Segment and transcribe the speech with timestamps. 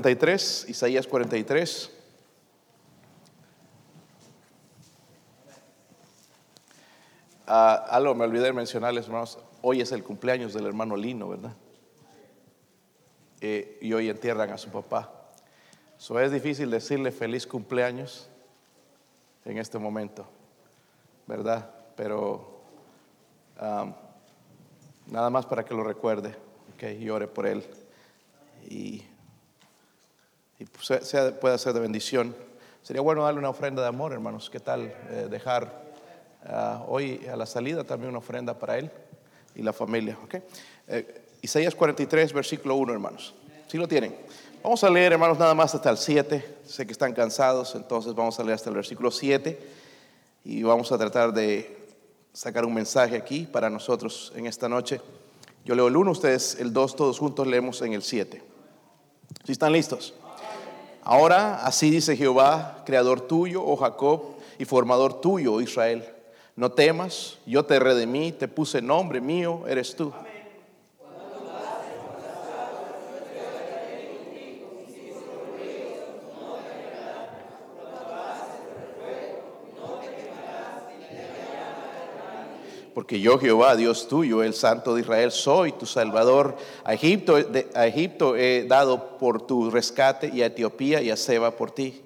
[0.00, 1.90] 43, Isaías 43.
[7.48, 9.40] Ah, algo me olvidé de mencionarles, hermanos.
[9.60, 11.52] Hoy es el cumpleaños del hermano Lino, ¿verdad?
[13.40, 15.12] Eh, y hoy entierran a su papá.
[15.96, 18.28] So, es difícil decirle feliz cumpleaños
[19.44, 20.28] en este momento,
[21.26, 21.74] ¿verdad?
[21.96, 22.60] Pero
[25.08, 26.36] nada más para que lo recuerde,
[26.76, 27.64] que llore por él.
[28.70, 29.02] Y
[30.58, 32.34] y pues, sea, pueda ser de bendición.
[32.82, 34.50] Sería bueno darle una ofrenda de amor, hermanos.
[34.50, 35.92] ¿Qué tal eh, dejar
[36.44, 38.90] ah, hoy a la salida también una ofrenda para él
[39.54, 40.18] y la familia?
[40.24, 40.42] ¿okay?
[40.88, 43.34] Eh, Isaías 43, versículo 1, hermanos.
[43.66, 44.16] Si ¿Sí lo tienen?
[44.62, 46.60] Vamos a leer, hermanos, nada más hasta el 7.
[46.66, 49.58] Sé que están cansados, entonces vamos a leer hasta el versículo 7
[50.44, 51.78] y vamos a tratar de
[52.32, 55.00] sacar un mensaje aquí para nosotros en esta noche.
[55.64, 58.42] Yo leo el 1, ustedes el 2, todos juntos leemos en el 7.
[59.44, 60.14] ¿Sí están listos?
[61.10, 64.20] Ahora así dice Jehová, creador tuyo, oh Jacob,
[64.58, 66.04] y formador tuyo, oh Israel.
[66.54, 70.12] No temas, yo te redimí, te puse nombre mío, eres tú.
[82.98, 86.56] Porque yo Jehová, Dios tuyo, el Santo de Israel, soy tu Salvador.
[86.82, 92.02] A Egipto, he dado por tu rescate y a Etiopía y a Seba por ti.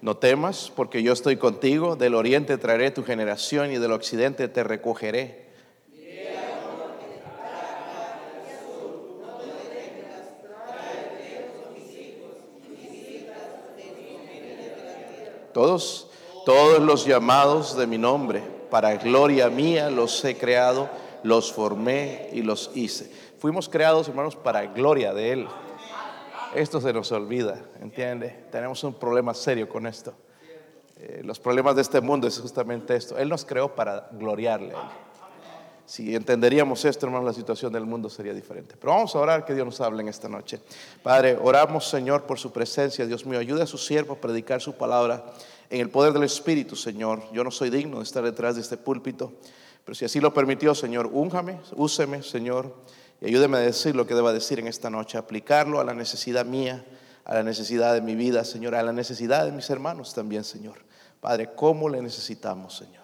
[0.00, 4.64] No temas, porque yo estoy contigo, del oriente traeré tu generación y del occidente te
[4.64, 5.41] recogeré.
[15.62, 16.08] Todos,
[16.44, 20.90] todos los llamados de mi nombre, para gloria mía los he creado,
[21.22, 23.08] los formé y los hice.
[23.38, 25.48] Fuimos creados, hermanos, para gloria de Él.
[26.56, 28.44] Esto se nos olvida, ¿entiende?
[28.50, 30.14] Tenemos un problema serio con esto.
[30.96, 33.16] Eh, los problemas de este mundo es justamente esto.
[33.16, 34.74] Él nos creó para gloriarle.
[35.84, 38.76] Si entenderíamos esto, hermanos, la situación del mundo sería diferente.
[38.80, 40.60] Pero vamos a orar que Dios nos hable en esta noche.
[41.02, 43.04] Padre, oramos, Señor, por su presencia.
[43.04, 45.24] Dios mío, ayude a su siervo a predicar su palabra
[45.68, 47.22] en el poder del Espíritu, Señor.
[47.32, 49.32] Yo no soy digno de estar detrás de este púlpito,
[49.84, 52.74] pero si así lo permitió, Señor, únjame, úseme, Señor,
[53.20, 56.44] y ayúdeme a decir lo que deba decir en esta noche, aplicarlo a la necesidad
[56.44, 56.84] mía,
[57.24, 60.84] a la necesidad de mi vida, Señor, a la necesidad de mis hermanos también, Señor.
[61.20, 63.01] Padre, ¿cómo le necesitamos, Señor?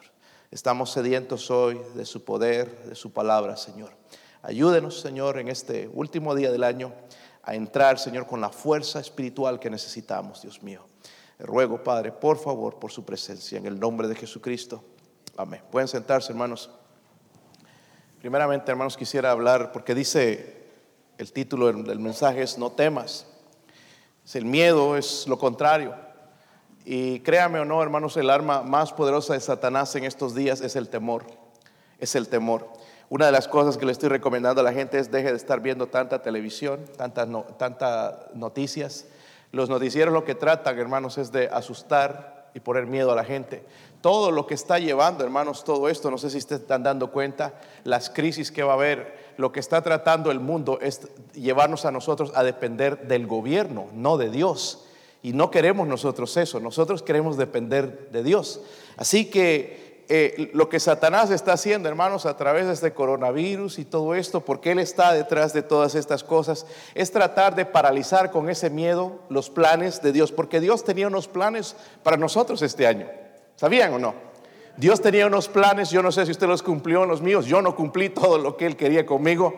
[0.51, 3.91] Estamos sedientos hoy de su poder, de su palabra, Señor.
[4.41, 6.95] Ayúdenos, Señor, en este último día del año
[7.43, 10.87] a entrar, Señor, con la fuerza espiritual que necesitamos, Dios mío.
[11.39, 14.83] ruego, Padre, por favor, por su presencia, en el nombre de Jesucristo.
[15.37, 15.61] Amén.
[15.71, 16.71] Pueden sentarse, hermanos.
[18.19, 20.65] Primeramente, hermanos, quisiera hablar, porque dice
[21.19, 23.27] el título del mensaje es No temas.
[24.33, 26.08] El miedo es lo contrario.
[26.91, 30.75] Y créame o no, hermanos, el arma más poderosa de Satanás en estos días es
[30.75, 31.23] el temor.
[31.99, 32.67] Es el temor.
[33.11, 35.61] Una de las cosas que le estoy recomendando a la gente es deje de estar
[35.61, 37.29] viendo tanta televisión, tantas
[38.33, 39.05] noticias.
[39.53, 43.67] Los noticieros lo que tratan, hermanos, es de asustar y poner miedo a la gente.
[44.01, 47.53] Todo lo que está llevando, hermanos, todo esto, no sé si ustedes están dando cuenta,
[47.85, 51.91] las crisis que va a haber, lo que está tratando el mundo es llevarnos a
[51.91, 54.87] nosotros a depender del gobierno, no de Dios.
[55.23, 58.61] Y no queremos nosotros eso, nosotros queremos depender de Dios.
[58.97, 63.85] Así que eh, lo que Satanás está haciendo, hermanos, a través de este coronavirus y
[63.85, 68.49] todo esto, porque Él está detrás de todas estas cosas, es tratar de paralizar con
[68.49, 73.07] ese miedo los planes de Dios, porque Dios tenía unos planes para nosotros este año.
[73.57, 74.15] ¿Sabían o no?
[74.79, 77.77] Dios tenía unos planes, yo no sé si usted los cumplió, los míos, yo no
[77.77, 79.57] cumplí todo lo que Él quería conmigo,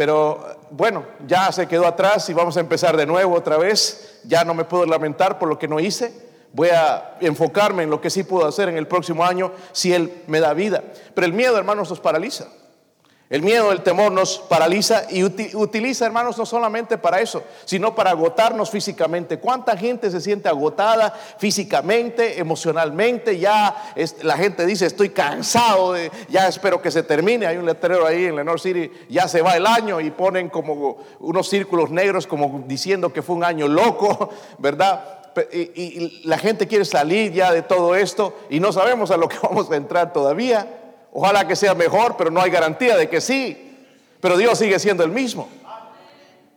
[0.00, 4.18] pero bueno, ya se quedó atrás y vamos a empezar de nuevo otra vez.
[4.24, 6.10] Ya no me puedo lamentar por lo que no hice.
[6.54, 10.22] Voy a enfocarme en lo que sí puedo hacer en el próximo año si Él
[10.26, 10.82] me da vida.
[11.14, 12.46] Pero el miedo, hermanos, nos paraliza.
[13.30, 18.10] El miedo, el temor nos paraliza y utiliza, hermanos, no solamente para eso, sino para
[18.10, 19.38] agotarnos físicamente.
[19.38, 23.38] ¿Cuánta gente se siente agotada físicamente, emocionalmente?
[23.38, 27.46] Ya la gente dice, estoy cansado, de, ya espero que se termine.
[27.46, 30.98] Hay un letrero ahí en Lenore City, ya se va el año y ponen como
[31.20, 35.18] unos círculos negros como diciendo que fue un año loco, ¿verdad?
[35.52, 39.36] y la gente quiere salir ya de todo esto y no sabemos a lo que
[39.42, 40.79] vamos a entrar todavía.
[41.12, 43.66] Ojalá que sea mejor, pero no hay garantía de que sí.
[44.20, 45.48] Pero Dios sigue siendo el mismo.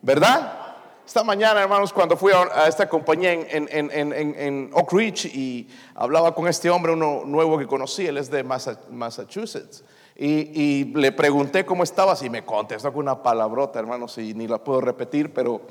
[0.02, 0.60] ¿Verdad?
[1.06, 6.70] Esta mañana, hermanos, cuando fui a, esta compañía en, Oak Ridge y hablaba con este
[6.70, 9.84] hombre, uno nuevo que conocí, él es de Massachusetts.
[10.16, 14.48] Y, y le pregunté cómo estaba, y me contestó con una palabrota, hermanos, y ni
[14.48, 15.62] la puedo repetir, pero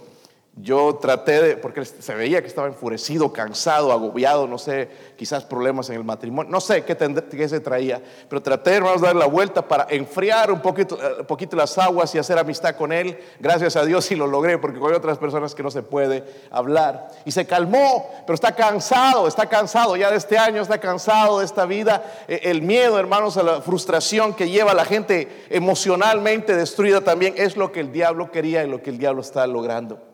[0.55, 5.89] yo traté de, porque se veía que estaba enfurecido, cansado, agobiado, no sé, quizás problemas
[5.89, 9.67] en el matrimonio, no sé qué, se traía, pero traté, hermanos, de dar la vuelta
[9.67, 13.19] para enfriar un poquito, eh, poquito las aguas y hacer amistad con él.
[13.41, 17.09] Gracias a Dios y lo logré, porque con otras personas que no se puede hablar.
[17.25, 21.47] Y se calmó, pero está cansado, está cansado ya de este año, está cansado de
[21.47, 22.05] esta vida.
[22.29, 27.35] Eh, el miedo, hermanos, a la frustración que lleva a la gente emocionalmente destruida también
[27.39, 30.12] es lo que el diablo quería y lo que el diablo está logrando.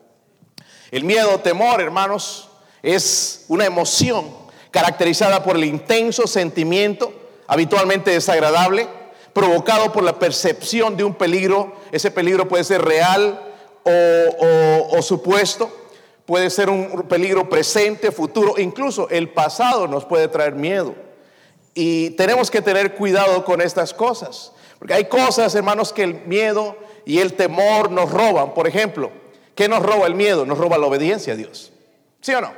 [0.91, 2.49] El miedo, temor, hermanos,
[2.83, 4.27] es una emoción
[4.71, 7.13] caracterizada por el intenso sentimiento,
[7.47, 8.89] habitualmente desagradable,
[9.35, 11.75] provocado por la percepción de un peligro.
[11.93, 13.39] Ese peligro puede ser real
[13.85, 15.71] o, supuesto,
[16.25, 20.95] puede ser un peligro presente, futuro, incluso el pasado nos puede traer miedo.
[21.75, 26.77] Y tenemos que tener cuidado con estas cosas, porque hay cosas, hermanos, que el miedo
[27.05, 28.55] y el temor nos roban.
[28.55, 29.11] Por ejemplo,
[29.59, 30.47] ¿Qué nos roba el miedo?
[30.47, 31.73] Nos roba la obediencia a Dios.
[32.21, 32.53] ¿Sí o no?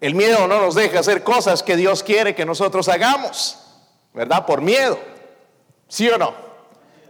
[0.00, 3.56] El miedo no nos deja hacer cosas que Dios quiere que nosotros hagamos,
[4.12, 4.44] ¿verdad?
[4.44, 4.98] Por miedo.
[5.86, 6.34] ¿Sí o no?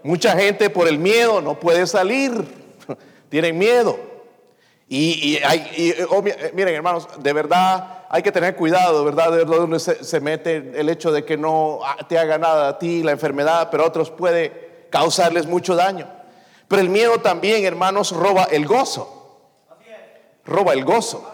[0.03, 2.35] Mucha gente por el miedo no puede salir,
[3.31, 3.99] tienen miedo.
[4.91, 9.81] Y, hay, eh, eh, miren hermanos, de verdad hay que tener cuidado, verdad, de donde
[9.81, 11.81] se, se, mete el hecho de que no
[12.11, 16.06] te haga nada a ti la enfermedad, pero a otros puede causarles mucho daño.
[16.69, 19.13] Pero el miedo también, hermanos, roba el gozo.
[20.46, 21.31] Roba el gozo.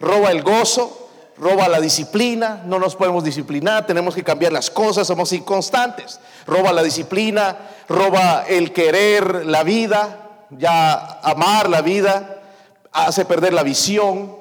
[0.00, 1.08] Roba el gozo,
[1.38, 2.62] roba la disciplina.
[2.66, 6.20] No nos podemos disciplinar, tenemos que cambiar las cosas, somos inconstantes.
[6.46, 7.56] Roba la disciplina,
[7.88, 12.42] roba el querer la vida, ya amar la vida,
[12.92, 14.36] hace perder la visión,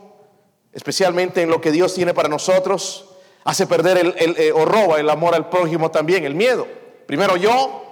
[0.73, 3.05] especialmente en lo que Dios tiene para nosotros.
[3.45, 6.65] Hace perder el, eh, o roba el amor al prójimo también, el miedo.
[7.05, 7.83] Primero yo,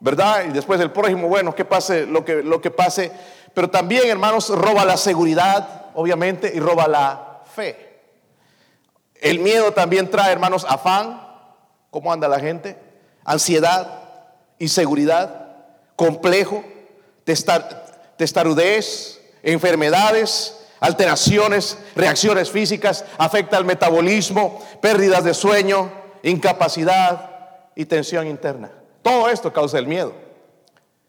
[0.00, 0.44] ¿verdad?
[0.48, 3.12] Y después el prójimo, bueno, que pase lo que, lo que pase.
[3.56, 8.02] Pero también, hermanos, roba la seguridad, obviamente, y roba la fe.
[9.14, 11.26] El miedo también trae, hermanos, afán.
[11.90, 12.76] ¿Cómo anda la gente?
[13.24, 14.02] Ansiedad,
[14.58, 15.56] inseguridad,
[15.96, 16.62] complejo,
[18.18, 25.90] testarudez, enfermedades, alteraciones, reacciones físicas, afecta al metabolismo, pérdidas de sueño,
[26.22, 27.30] incapacidad
[27.74, 28.70] y tensión interna.
[29.00, 30.12] Todo esto causa el miedo.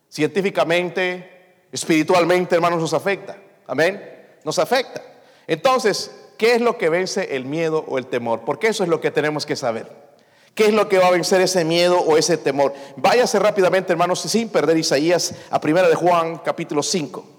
[0.07, 1.36] Científicamente,
[1.71, 3.37] espiritualmente, hermanos, nos afecta.
[3.67, 4.01] Amén.
[4.43, 5.01] Nos afecta.
[5.47, 8.41] Entonces, ¿qué es lo que vence el miedo o el temor?
[8.45, 10.07] Porque eso es lo que tenemos que saber.
[10.53, 12.73] ¿Qué es lo que va a vencer ese miedo o ese temor?
[12.95, 17.36] Váyase rápidamente, hermanos, sin perder Isaías a primera de Juan, capítulo 5.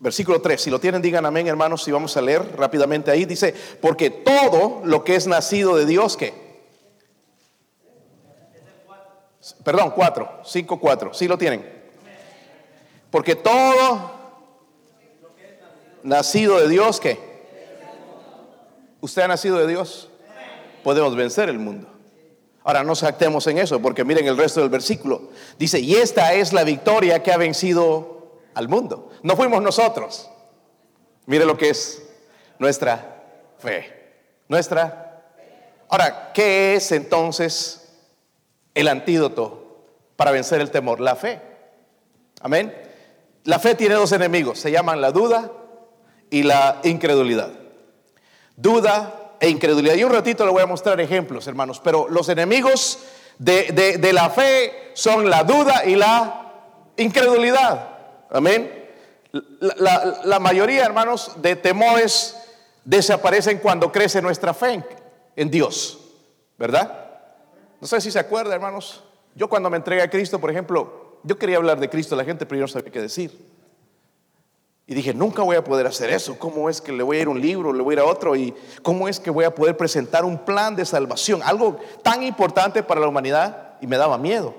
[0.00, 3.52] Versículo 3, si lo tienen digan amén hermanos, si vamos a leer rápidamente ahí, dice,
[3.80, 6.48] porque todo lo que es nacido de Dios, ¿qué?
[9.64, 11.78] Perdón, 4, 5, 4, si lo tienen.
[13.10, 14.12] Porque todo
[16.02, 17.18] nacido de Dios, ¿qué?
[19.00, 20.10] ¿Usted ha nacido de Dios?
[20.84, 21.88] Podemos vencer el mundo.
[22.62, 25.30] Ahora no actemos en eso, porque miren el resto del versículo.
[25.58, 28.17] Dice, y esta es la victoria que ha vencido
[28.58, 29.10] al mundo.
[29.22, 30.28] No fuimos nosotros.
[31.26, 32.02] Mire lo que es
[32.58, 33.22] nuestra
[33.56, 34.16] fe.
[34.48, 35.22] Nuestra.
[35.88, 37.88] Ahora, ¿qué es entonces
[38.74, 39.84] el antídoto
[40.16, 40.98] para vencer el temor?
[40.98, 41.40] La fe.
[42.40, 42.74] Amén.
[43.44, 45.52] La fe tiene dos enemigos, se llaman la duda
[46.28, 47.52] y la incredulidad.
[48.56, 49.94] Duda e incredulidad.
[49.94, 52.98] Y un ratito le voy a mostrar ejemplos, hermanos, pero los enemigos
[53.38, 56.54] de, de la fe son la duda y la
[56.96, 57.97] incredulidad.
[58.30, 58.88] Amén.
[59.60, 62.36] La, mayoría, hermanos, de temores
[62.84, 64.84] desaparecen cuando crece nuestra fe
[65.36, 65.98] en, Dios,
[66.58, 67.10] ¿verdad?
[67.80, 69.04] No sé si se acuerda, hermanos.
[69.34, 72.46] Yo cuando me entregué a Cristo, por ejemplo, yo quería hablar de Cristo, la gente
[72.46, 73.58] primero sabía qué decir.
[74.86, 76.38] Y dije, nunca voy a poder hacer eso.
[76.38, 78.06] ¿Cómo es que le voy a ir a un libro, le voy a ir a
[78.06, 78.34] otro?
[78.34, 81.42] ¿Y cómo es que voy a poder presentar un plan de salvación?
[81.44, 83.74] Algo tan importante para la humanidad.
[83.82, 84.54] Y me daba miedo.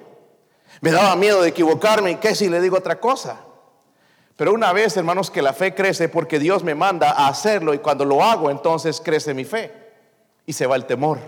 [0.81, 2.11] Me daba miedo de equivocarme.
[2.11, 3.39] ¿Y qué si le digo otra cosa?
[4.39, 7.79] Pero una vez, hermanos, que la fe crece porque Dios me manda a hacerlo y
[7.79, 9.69] cuando lo hago, entonces crece mi fe
[10.45, 11.19] y se va el temor.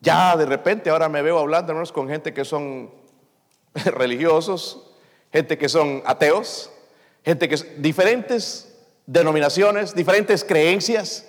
[0.00, 2.92] Ya de repente ahora me veo hablando, hermanos, con gente que son
[3.74, 4.88] religiosos,
[5.32, 6.70] gente que son ateos,
[7.24, 8.72] gente que es diferentes
[9.04, 11.26] denominaciones, diferentes creencias.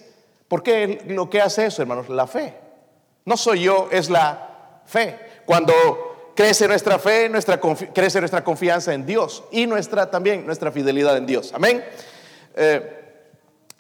[0.47, 2.07] ¿Por qué lo que hace eso, hermanos?
[2.09, 2.53] La fe.
[3.25, 5.17] No soy yo, es la fe.
[5.47, 5.73] Cuando
[6.35, 11.25] crece nuestra fe, nuestra crece nuestra confianza en Dios y nuestra también nuestra fidelidad en
[11.25, 11.51] Dios.
[11.53, 11.83] Amén.
[12.55, 12.95] Eh,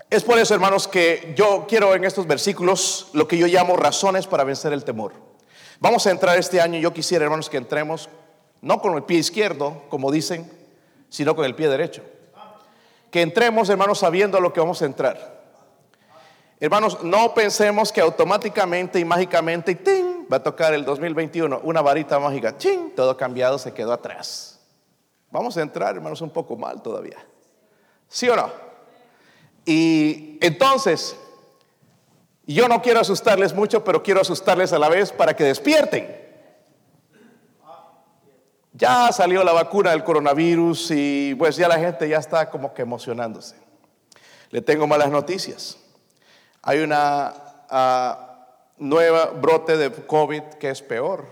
[0.09, 4.25] es por eso, hermanos, que yo quiero en estos versículos lo que yo llamo razones
[4.25, 5.13] para vencer el temor.
[5.79, 8.09] Vamos a entrar este año, yo quisiera, hermanos, que entremos
[8.61, 10.51] no con el pie izquierdo, como dicen,
[11.09, 12.03] sino con el pie derecho.
[13.11, 15.39] Que entremos, hermanos, sabiendo lo que vamos a entrar.
[16.59, 20.08] Hermanos, no pensemos que automáticamente y mágicamente ¡ting!
[20.31, 22.57] Va a tocar el 2021 una varita mágica.
[22.57, 22.95] ¡Ching!
[22.95, 24.59] Todo cambiado se quedó atrás.
[25.31, 27.17] Vamos a entrar, hermanos, un poco mal todavía.
[28.07, 28.51] ¿Sí o no?
[29.65, 31.15] Y entonces,
[32.45, 36.17] yo no quiero asustarles mucho, pero quiero asustarles a la vez para que despierten.
[38.73, 42.83] Ya salió la vacuna del coronavirus y pues ya la gente ya está como que
[42.83, 43.55] emocionándose.
[44.51, 45.77] Le tengo malas noticias.
[46.61, 47.33] Hay una
[47.69, 48.28] ah,
[48.79, 51.25] nueva brote de COVID que es peor,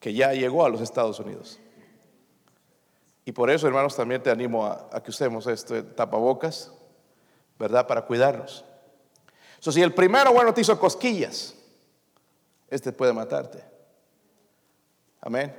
[0.00, 1.58] que ya llegó a los Estados Unidos.
[3.24, 6.72] Y por eso, hermanos, también te animo a, que usemos este tapabocas,
[7.58, 7.86] ¿verdad?
[7.86, 8.64] Para cuidarnos.
[9.60, 11.54] So, si el primero, bueno, te hizo cosquillas,
[12.68, 13.62] este puede matarte.
[15.20, 15.54] Amén.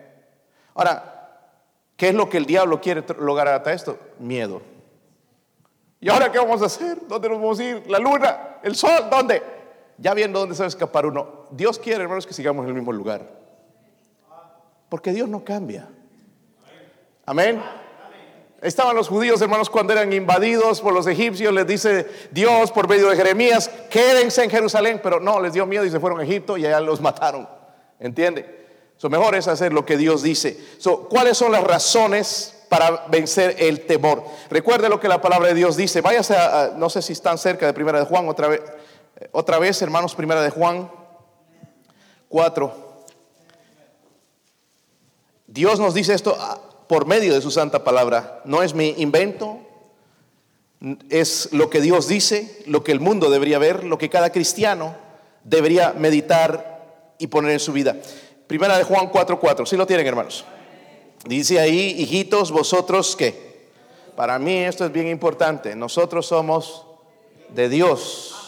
[0.74, 1.54] Ahora,
[1.96, 4.00] ¿qué es lo que el diablo quiere lograr hasta esto?
[4.20, 4.62] Miedo.
[6.00, 6.98] ¿Y ahora qué vamos a hacer?
[7.08, 7.84] ¿Dónde nos vamos a ir?
[7.88, 8.58] ¿La luna?
[8.64, 9.10] ¿El sol?
[9.12, 9.59] ¿Dónde?
[10.00, 11.48] Ya viendo dónde se va a escapar uno.
[11.52, 13.30] Dios quiere, hermanos, que sigamos en el mismo lugar.
[14.90, 15.88] Porque Dios no cambia.
[17.26, 17.62] Amén.
[18.62, 23.10] Estaban los judíos, hermanos, cuando eran invadidos por los egipcios, les dice Dios por medio
[23.10, 26.58] de Jeremías, quédense en Jerusalén, pero no, les dio miedo y se fueron a Egipto
[26.58, 27.48] y allá los mataron.
[28.00, 28.60] ¿Entiende?
[28.98, 30.60] So, mejor es hacer lo que Dios dice.
[30.78, 34.26] So, ¿Cuáles son las razones para vencer el temor?
[34.50, 36.02] Recuerde lo que la palabra de Dios dice.
[36.02, 38.62] Váyase a, no sé si están cerca de Primera de Juan, otra vez,
[39.32, 40.90] otra vez hermanos, Primera de Juan
[42.30, 42.90] 4.
[45.48, 46.38] Dios nos dice esto
[46.88, 48.42] por medio de su santa palabra.
[48.46, 49.60] No es mi invento,
[51.10, 54.96] es lo que Dios dice, lo que el mundo debería ver, lo que cada cristiano
[55.44, 57.96] debería meditar y poner en su vida.
[58.48, 60.46] Primera de Juan 4:4, si lo tienen hermanos.
[61.26, 63.70] Dice ahí, hijitos, vosotros que,
[64.16, 66.86] para mí esto es bien importante, nosotros somos
[67.50, 68.39] de Dios,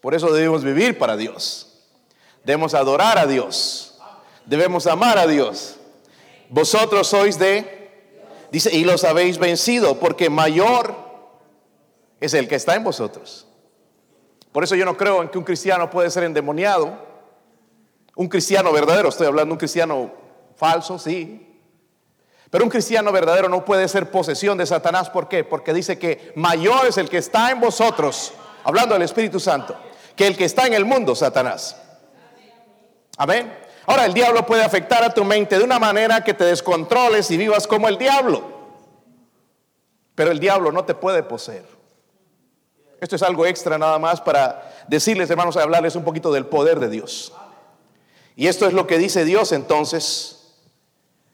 [0.00, 1.84] por eso debemos vivir para Dios,
[2.44, 3.98] debemos adorar a Dios,
[4.46, 5.76] debemos amar a Dios.
[6.48, 7.90] Vosotros sois de,
[8.50, 10.94] dice, y los habéis vencido, porque mayor
[12.20, 13.46] es el que está en vosotros.
[14.52, 17.06] Por eso yo no creo en que un cristiano puede ser endemoniado.
[18.16, 20.12] Un cristiano verdadero, estoy hablando de un cristiano
[20.56, 21.44] falso, sí.
[22.50, 25.10] Pero un cristiano verdadero no puede ser posesión de Satanás.
[25.10, 25.44] ¿Por qué?
[25.44, 28.32] Porque dice que mayor es el que está en vosotros,
[28.64, 29.76] hablando del Espíritu Santo,
[30.18, 31.76] que el que está en el mundo, Satanás.
[33.16, 33.56] Amén.
[33.86, 37.36] Ahora, el diablo puede afectar a tu mente de una manera que te descontroles y
[37.36, 38.42] vivas como el diablo.
[40.16, 41.64] Pero el diablo no te puede poseer.
[43.00, 46.90] Esto es algo extra nada más para decirles, hermanos, hablarles un poquito del poder de
[46.90, 47.32] Dios.
[48.34, 50.56] Y esto es lo que dice Dios entonces.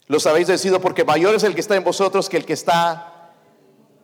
[0.09, 3.33] Los habéis decidido porque mayor es el que está en vosotros que el que está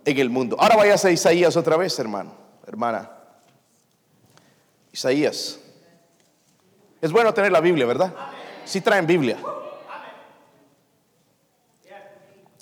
[0.07, 0.57] en el mundo.
[0.59, 2.33] Ahora vayas a Isaías otra vez, hermano,
[2.67, 3.20] hermana.
[4.92, 5.59] Isaías.
[7.00, 8.12] Es bueno tener la Biblia, ¿verdad?
[8.64, 9.38] Si traen Biblia.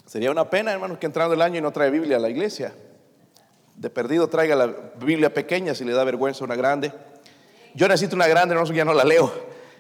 [0.06, 2.72] Sería una pena, hermano, que entrando el año y no trae Biblia a la iglesia.
[3.74, 4.66] De perdido traiga la
[4.96, 6.92] Biblia pequeña si le da vergüenza una grande.
[7.74, 9.30] Yo necesito una grande, no, ya no la leo.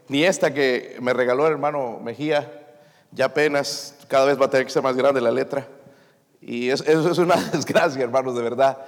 [0.08, 2.50] Ni esta que me regaló el hermano Mejía,
[3.10, 5.66] ya apenas, cada vez va a tener que ser más grande la letra.
[6.40, 8.78] Y eso, es una desgracia, hermanos, de verdad.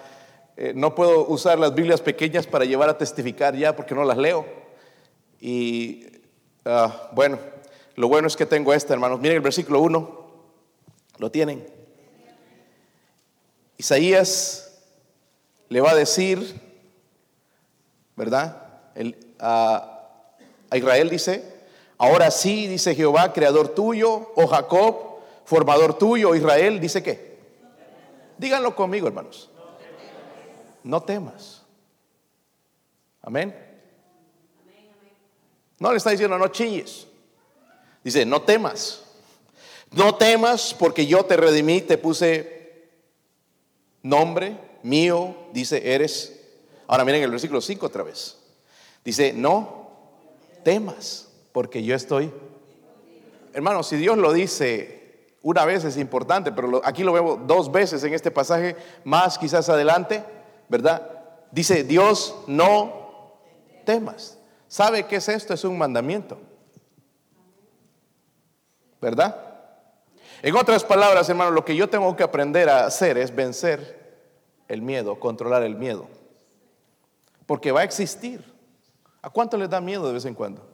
[0.61, 4.19] Eh, no puedo usar las Biblias pequeñas para llevar a testificar ya porque no las
[4.19, 4.47] leo.
[5.41, 6.07] Y
[6.65, 7.39] Ah, bueno,
[7.97, 9.21] lo bueno es que tengo esta, hermanos.
[9.21, 10.21] Miren el versículo 1.
[11.19, 11.67] ¿Lo tienen?
[13.77, 14.79] Isaías
[15.69, 16.61] le va a decir,
[18.17, 18.67] ¿verdad?
[19.39, 20.09] a,
[20.69, 21.61] a Israel dice,
[21.97, 27.39] ahora sí, dice Jehová, creador tuyo, o Jacob, formador tuyo, Israel, dice qué.
[28.37, 29.50] Díganlo conmigo, hermanos.
[30.83, 31.63] No temas.
[33.23, 33.55] Amén.
[35.79, 37.07] No le está diciendo no chilles.
[38.05, 39.03] Dice, no temas.
[39.91, 42.89] No temas porque yo te redimí, te puse
[44.03, 46.41] nombre mío, dice, eres.
[46.87, 48.37] Ahora miren el versículo 5 otra vez.
[49.05, 49.91] Dice, no
[50.63, 52.31] temas porque yo estoy.
[53.53, 55.01] Hermano, si Dios lo dice
[55.43, 59.69] una vez es importante, pero aquí lo vemos dos veces en este pasaje, más quizás
[59.69, 60.23] adelante,
[60.71, 61.03] ¿verdad?
[61.51, 63.37] Dice, Dios no
[63.85, 64.39] temas.
[64.69, 65.53] ¿Sabe qué es esto?
[65.53, 66.39] Es un mandamiento.
[69.01, 69.37] ¿Verdad?
[70.43, 73.99] En otras palabras, hermano, lo que yo tengo que aprender a hacer es vencer
[74.69, 76.07] el miedo, controlar el miedo.
[77.47, 78.45] Porque va a existir.
[79.23, 80.65] ¿A cuánto les da miedo de vez en cuando?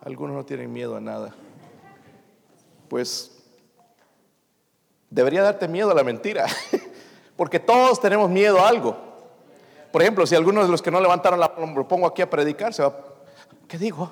[0.00, 1.32] Algunos no tienen miedo a nada.
[2.88, 3.30] Pues
[5.08, 6.46] debería darte miedo a la mentira.
[7.40, 8.94] Porque todos tenemos miedo a algo.
[9.90, 12.74] Por ejemplo, si algunos de los que no levantaron la lo pongo aquí a predicar,
[12.74, 12.94] se va,
[13.66, 14.10] ¿qué digo?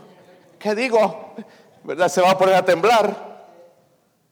[0.58, 1.34] ¿Qué digo?
[1.84, 2.08] ¿Verdad?
[2.08, 3.44] Se va a poner a temblar.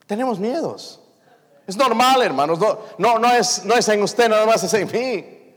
[0.06, 0.98] Tenemos miedos.
[1.66, 2.58] Es normal, hermanos.
[2.58, 5.54] No, no, no, es, no es en usted, nada más es en mí.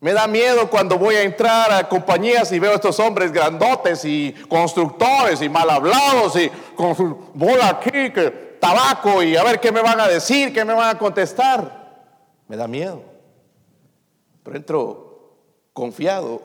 [0.00, 4.06] Me da miedo cuando voy a entrar a compañías y veo a estos hombres grandotes
[4.06, 8.10] y constructores y mal hablados y con su bola aquí,
[8.58, 11.79] tabaco y a ver qué me van a decir, qué me van a contestar.
[12.50, 13.00] Me da miedo.
[14.42, 15.36] Pero entro
[15.72, 16.42] confiado.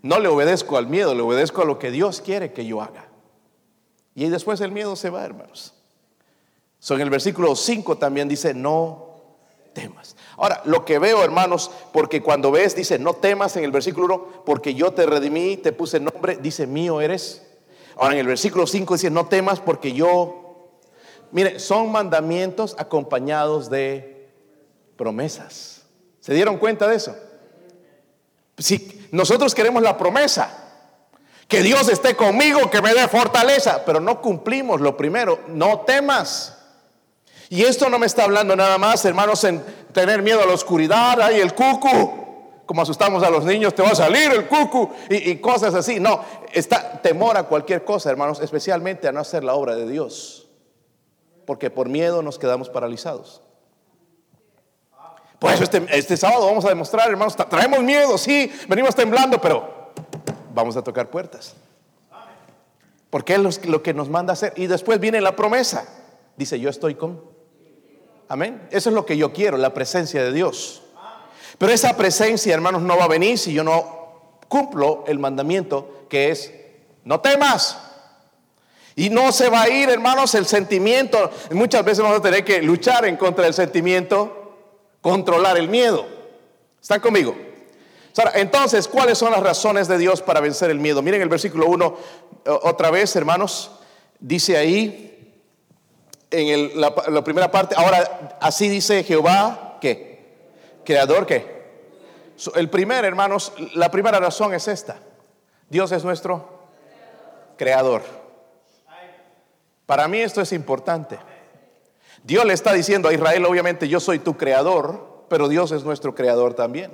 [0.00, 3.08] No le obedezco al miedo, le obedezco a lo que Dios quiere que yo haga.
[4.14, 5.74] Y después el miedo se va, hermanos.
[6.88, 9.16] En el versículo 5 también dice, no
[9.72, 10.14] temas.
[10.36, 14.44] Ahora, lo que veo, hermanos, porque cuando ves, dice, no temas en el versículo 1,
[14.46, 17.44] porque yo te redimí, te puse nombre, dice, mío eres.
[17.96, 20.70] Ahora, en el versículo 5 dice, no temas porque yo...
[21.32, 24.11] Mire, son mandamientos acompañados de
[25.02, 25.82] promesas.
[26.20, 27.16] ¿Se dieron cuenta de eso?
[28.56, 30.48] Si nosotros queremos la promesa,
[31.48, 36.56] que Dios esté conmigo, que me dé fortaleza, pero no cumplimos lo primero, no temas.
[37.48, 39.60] Y esto no me está hablando nada más, hermanos, en
[39.92, 43.88] tener miedo a la oscuridad, hay el cucu, como asustamos a los niños, te va
[43.88, 45.98] a salir el cucu y, cosas así.
[45.98, 50.46] No, está temor a cualquier cosa, hermanos, especialmente a no hacer la obra de Dios,
[51.44, 53.41] porque por miedo nos quedamos paralizados.
[55.42, 59.90] Por eso este, este sábado vamos a demostrar, hermanos, traemos miedo, sí, venimos temblando, pero
[60.54, 61.56] vamos a tocar puertas.
[63.10, 64.52] Porque es lo que nos manda hacer.
[64.54, 65.84] Y después viene la promesa.
[66.36, 67.20] Dice, yo estoy con
[68.28, 68.68] Amén.
[68.70, 70.82] Eso es lo que yo quiero, la presencia de Dios.
[71.58, 76.30] Pero esa presencia, hermanos, no va a venir si yo no cumplo el mandamiento que
[76.30, 76.52] es,
[77.02, 77.78] no temas.
[78.94, 81.32] Y no se va a ir, hermanos, el sentimiento.
[81.50, 84.41] Muchas veces vamos a tener que luchar en contra del sentimiento,
[85.02, 86.06] controlar el miedo.
[86.80, 87.36] ¿Están conmigo?
[88.34, 91.02] Entonces, ¿cuáles son las razones de Dios para vencer el miedo?
[91.02, 91.96] Miren el versículo 1,
[92.62, 93.70] otra vez, hermanos,
[94.18, 95.08] dice ahí,
[96.30, 100.34] en la, primera parte, ahora así dice Jehová, ¿qué?
[100.84, 101.62] Creador, ¿qué?
[102.54, 104.96] El primer, hermanos, la primera razón es esta.
[105.68, 106.60] Dios es nuestro
[107.56, 108.02] creador.
[109.86, 111.18] Para mí esto es importante.
[112.24, 116.14] Dios le está diciendo a Israel, obviamente, yo soy tu creador, pero Dios es nuestro
[116.14, 116.92] creador también.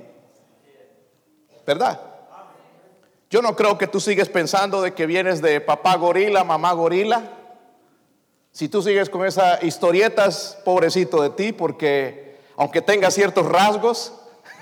[1.67, 2.01] ¿Verdad?
[3.31, 7.31] Yo no creo que tú sigues pensando de que vienes de papá gorila, mamá gorila.
[8.53, 14.15] Si tú sigues con esas historietas, pobrecito de ti, porque aunque tengas ciertos rasgos,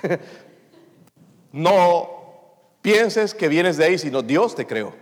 [1.53, 2.09] no
[2.81, 4.93] pienses que vienes de ahí, sino Dios te creó.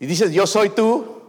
[0.00, 1.22] Y dices, yo soy tu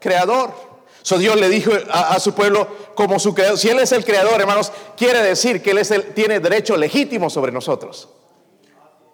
[0.00, 0.73] creador.
[1.04, 3.58] So Dios le dijo a, su pueblo como su creador.
[3.58, 7.28] Si Él es el creador, hermanos, quiere decir que Él es el, tiene derecho legítimo
[7.28, 8.08] sobre nosotros.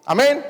[0.06, 0.46] Amén.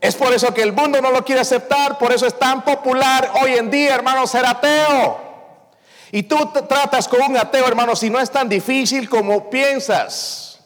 [0.00, 3.32] Es por eso que el mundo no lo quiere aceptar, por eso es tan popular
[3.42, 5.18] hoy en día, hermano, ser ateo.
[6.12, 6.36] Y tú
[6.68, 10.60] tratas con un ateo, hermano, si no es tan difícil como piensas.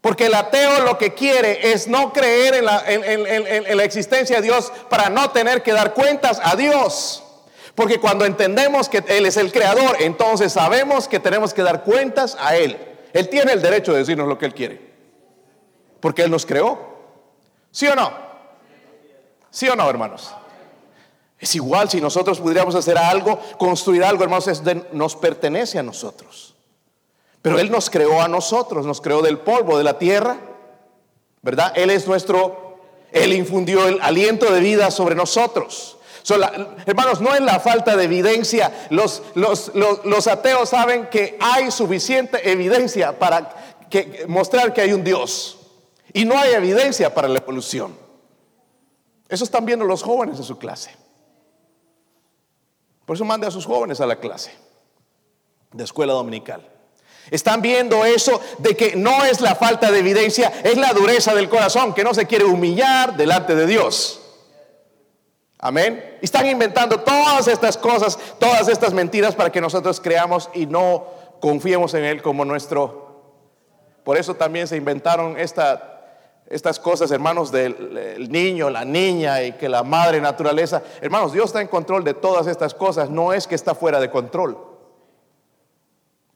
[0.00, 4.42] Porque el ateo lo que quiere es no creer en la, en la, existencia de
[4.42, 7.23] Dios para no tener que dar cuentas a Dios.
[7.74, 12.36] Porque cuando entendemos que Él es el creador, entonces sabemos que tenemos que dar cuentas
[12.38, 12.78] a Él.
[13.12, 14.80] Él tiene el derecho de decirnos lo que Él quiere.
[16.00, 16.94] Porque Él nos creó.
[17.70, 18.12] ¿Sí o no?
[19.50, 20.32] ¿Sí o no, hermanos?
[21.38, 26.54] Es igual si nosotros pudiéramos hacer algo, construir algo, hermanos, nos pertenece a nosotros.
[27.42, 30.38] Pero Él nos creó a nosotros, nos creó del polvo, de la tierra,
[31.42, 31.72] ¿verdad?
[31.76, 32.78] Él es nuestro,
[33.12, 35.98] Él infundió el aliento de vida sobre nosotros.
[36.86, 38.88] Hermanos, no es la falta de evidencia.
[38.90, 39.22] Los,
[40.26, 45.58] ateos saben que hay suficiente evidencia para que, mostrar que hay un Dios.
[46.12, 47.96] Y no hay evidencia para la evolución.
[49.28, 50.94] Eso están viendo los jóvenes en su clase.
[53.04, 54.52] Por eso mande a sus jóvenes a la clase
[55.72, 56.66] de escuela dominical.
[57.30, 61.48] Están viendo eso de que no es la falta de evidencia, es la dureza del
[61.48, 64.20] corazón, que no se quiere humillar delante de Dios.
[65.66, 66.18] Amén.
[66.20, 71.06] están inventando todas estas cosas, todas estas mentiras para que nosotros creamos y no
[71.40, 73.22] confiemos en Él como nuestro.
[74.04, 75.90] Por eso también se inventaron esta
[76.50, 80.82] estas cosas, hermanos, del niño, la niña y que la madre naturaleza.
[81.00, 84.10] Hermanos, Dios está en control de todas estas cosas, no es que está fuera de
[84.10, 84.58] control.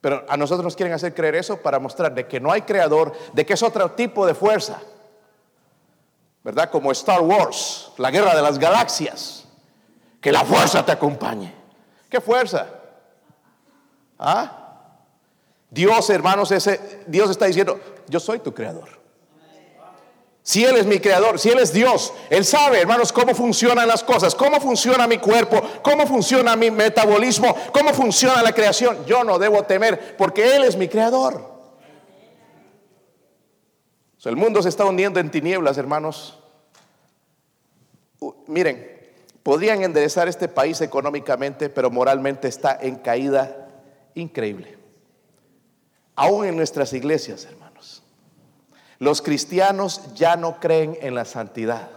[0.01, 3.13] Pero a nosotros nos quieren hacer creer eso para mostrar de que no hay creador,
[3.35, 4.81] de que es otro tipo de fuerza.
[6.49, 6.71] ¿Verdad?
[6.71, 9.45] Como Star Wars, la guerra de las galaxias.
[10.19, 11.55] Que la fuerza te acompañe.
[12.09, 12.67] ¿Qué fuerza?
[14.19, 14.79] ¿Ah?
[15.69, 18.89] Dios, hermanos, ese, Dios está diciendo, yo soy tu creador.
[20.43, 24.03] Si Él es mi creador, si Él es Dios, Él sabe, hermanos, cómo funcionan las
[24.03, 29.05] cosas, cómo funciona mi cuerpo, cómo funciona mi metabolismo, cómo funciona la creación.
[29.05, 31.59] Yo no debo temer porque Él es mi creador.
[34.25, 36.38] el mundo se está hundiendo en tinieblas, hermanos.
[38.47, 38.99] Miren,
[39.43, 43.69] podrían enderezar este país económicamente, pero moralmente está en caída
[44.15, 44.79] increíble.
[46.17, 48.03] Aún en nuestras iglesias, hermanos.
[48.99, 51.91] Los cristianos ya no creen en la santidad.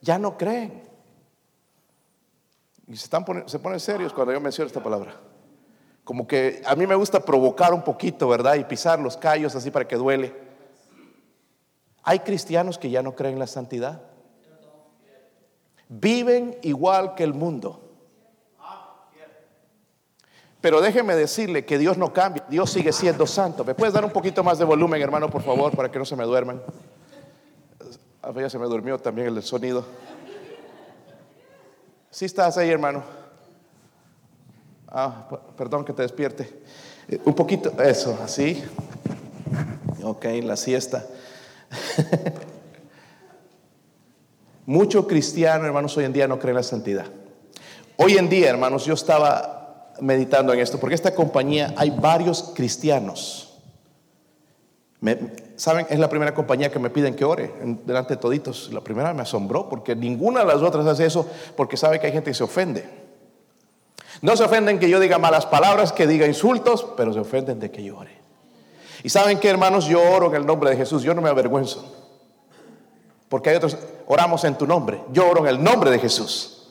[0.00, 0.82] Ya no creen.
[2.86, 5.14] Y se, están se ponen serios cuando yo menciono esta palabra.
[6.04, 8.56] Como que a mí me gusta provocar un poquito, ¿verdad?
[8.56, 10.43] Y pisar los callos así para que duele.
[12.04, 14.02] Hay cristianos que ya no creen en la santidad.
[15.88, 17.80] Viven igual que el mundo.
[20.60, 23.64] Pero déjeme decirle que Dios no cambia, Dios sigue siendo santo.
[23.64, 26.16] ¿Me puedes dar un poquito más de volumen, hermano, por favor, para que no se
[26.16, 26.62] me duerman?
[28.22, 29.84] A ya se me durmió también el sonido.
[32.10, 33.02] ¿Sí estás ahí, hermano?
[34.88, 36.62] Ah, perdón que te despierte.
[37.08, 38.64] Eh, un poquito, eso, así.
[40.02, 41.04] Ok, la siesta.
[44.66, 47.06] Mucho cristiano, hermanos, hoy en día no cree en la santidad.
[47.96, 53.54] Hoy en día, hermanos, yo estaba meditando en esto, porque esta compañía hay varios cristianos.
[55.56, 55.86] ¿Saben?
[55.90, 57.52] Es la primera compañía que me piden que ore
[57.84, 58.72] delante de toditos.
[58.72, 62.12] La primera me asombró porque ninguna de las otras hace eso porque sabe que hay
[62.12, 62.84] gente que se ofende.
[64.22, 67.70] No se ofenden que yo diga malas palabras, que diga insultos, pero se ofenden de
[67.70, 68.23] que yo ore.
[69.04, 71.84] Y saben que hermanos, yo oro en el nombre de Jesús, yo no me avergüenzo.
[73.28, 76.70] Porque hay otros, oramos en tu nombre, yo oro en el nombre de Jesús.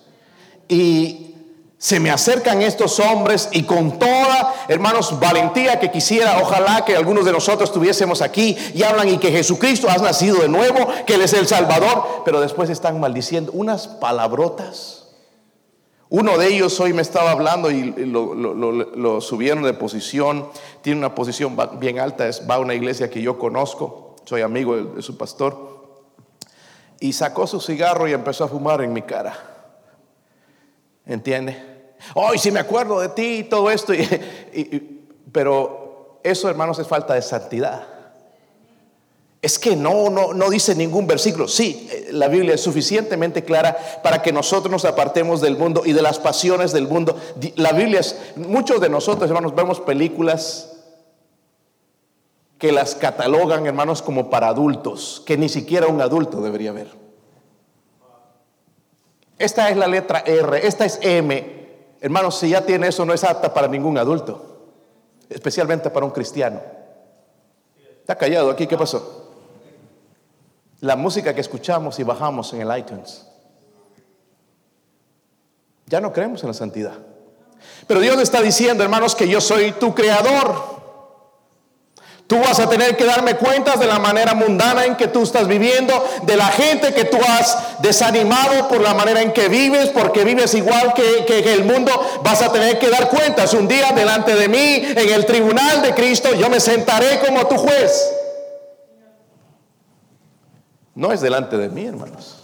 [0.67, 1.35] Y
[1.77, 7.23] se me acercan estos hombres y con toda, hermanos, valentía que quisiera, ojalá que algunos
[7.23, 11.21] de nosotros estuviésemos aquí y hablan y que Jesucristo ha nacido de nuevo, que Él
[11.21, 15.02] es el Salvador, pero después están maldiciendo unas palabrotas.
[16.15, 20.47] Uno de ellos hoy me estaba hablando y lo, subieron de posición,
[20.83, 24.75] tiene una posición bien alta, es, va a una iglesia que yo conozco, soy amigo
[24.77, 26.05] de su pastor,
[26.99, 29.33] y sacó su cigarro y empezó a fumar en mi cara.
[31.03, 31.95] ¿Entiende?
[32.13, 33.93] Hoy sí me acuerdo de ti y todo esto.
[35.31, 37.87] pero eso, hermanos, es falta de santidad.
[39.43, 41.47] Es que no, no, no dice ningún versículo.
[41.47, 45.93] Sí, eh, la Biblia es suficientemente clara para que nosotros nos apartemos del mundo y
[45.93, 47.15] de las pasiones del mundo.
[47.57, 50.71] La Biblia es, muchos de nosotros, hermanos, vemos películas
[52.57, 56.89] que las catalogan, hermanos, como para adultos, que ni siquiera un adulto debería ver.
[59.37, 61.63] Esta es la letra R, esta es M,
[62.03, 64.57] Hermanos, si ya tiene eso, no es apta para ningún adulto,
[65.29, 66.59] especialmente para un cristiano.
[68.01, 69.22] Está callado aquí, ¿qué pasó?
[70.83, 73.25] La música que escuchamos y bajamos en el iTunes.
[75.85, 76.91] Ya no creemos en la santidad.
[77.87, 80.73] Pero Dios está diciendo, hermanos, que yo soy tu creador.
[82.27, 85.47] Tú vas a tener que darme cuentas de la manera mundana en que tú estás
[85.47, 90.25] viviendo, de la gente que tú has desanimado por la manera en que vives, porque
[90.25, 91.93] vives igual que, que, el mundo.
[92.25, 93.53] Vas a tener que dar cuentas.
[93.53, 97.55] Un día delante de mí, en el tribunal de Cristo, yo me sentaré como tu
[97.55, 98.19] juez.
[100.95, 102.43] No es delante de mí, hermanos.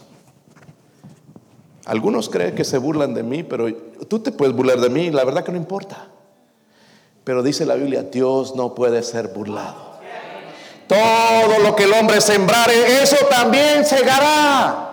[1.86, 3.68] Algunos creen que se burlan de mí, pero
[4.08, 6.08] tú te puedes burlar de mí, la verdad que no importa.
[7.24, 9.90] Pero dice la Biblia, Dios no puede ser burlado.
[10.88, 14.90] Todo lo que el hombre sembrare, eso también segará.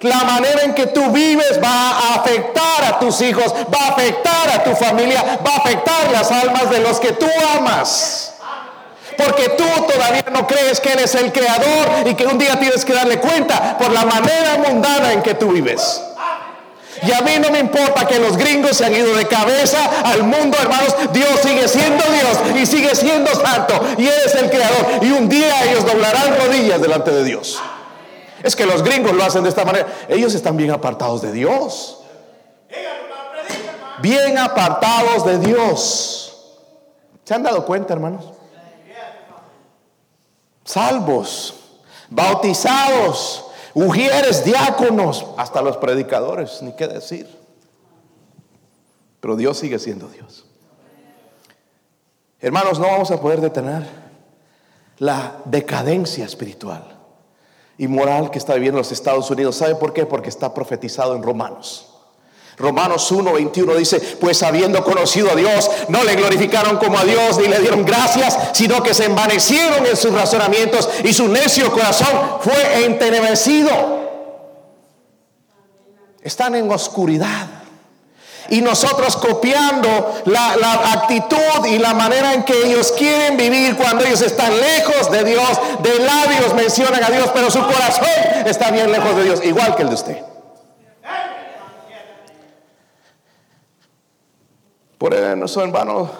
[0.00, 4.48] La manera en que tú vives va a afectar a tus hijos, va a afectar
[4.50, 7.26] a tu familia, va a afectar las almas de los que tú
[7.56, 8.37] amas.
[9.18, 12.84] Porque tú todavía no crees que Él es el creador y que un día tienes
[12.84, 16.00] que darle cuenta por la manera mundana en que tú vives.
[17.02, 20.22] Y a mí no me importa que los gringos se han ido de cabeza al
[20.22, 20.94] mundo, hermanos.
[21.12, 23.74] Dios sigue siendo Dios y sigue siendo santo.
[23.98, 24.86] Y Él es el creador.
[25.02, 27.60] Y un día ellos doblarán rodillas delante de Dios.
[28.44, 29.88] Es que los gringos lo hacen de esta manera.
[30.08, 31.98] Ellos están bien apartados de Dios.
[34.00, 36.54] Bien apartados de Dios.
[37.24, 38.37] ¿Se han dado cuenta, hermanos?
[40.68, 41.54] Salvos,
[42.10, 47.26] bautizados, ujieres, diáconos, hasta los predicadores, ni qué decir.
[49.20, 50.44] Pero Dios sigue siendo Dios.
[52.40, 53.88] Hermanos, no vamos a poder detener
[54.98, 56.84] la decadencia espiritual
[57.78, 59.56] y moral que está viviendo los Estados Unidos.
[59.56, 60.04] ¿Sabe por qué?
[60.04, 61.87] Porque está profetizado en Romanos.
[62.58, 67.38] Romanos 1, 21 dice, pues habiendo conocido a Dios, no le glorificaron como a Dios
[67.38, 72.08] ni le dieron gracias, sino que se envanecieron en sus razonamientos y su necio corazón
[72.40, 73.70] fue entenebrecido.
[76.20, 77.46] Están en oscuridad.
[78.50, 84.04] Y nosotros copiando la, la, actitud y la manera en que ellos quieren vivir cuando
[84.04, 88.06] ellos están lejos de Dios, de labios mencionan a Dios, pero su corazón
[88.46, 90.27] está bien lejos de Dios, igual que el de usted.
[94.98, 96.10] Por eso, hermano,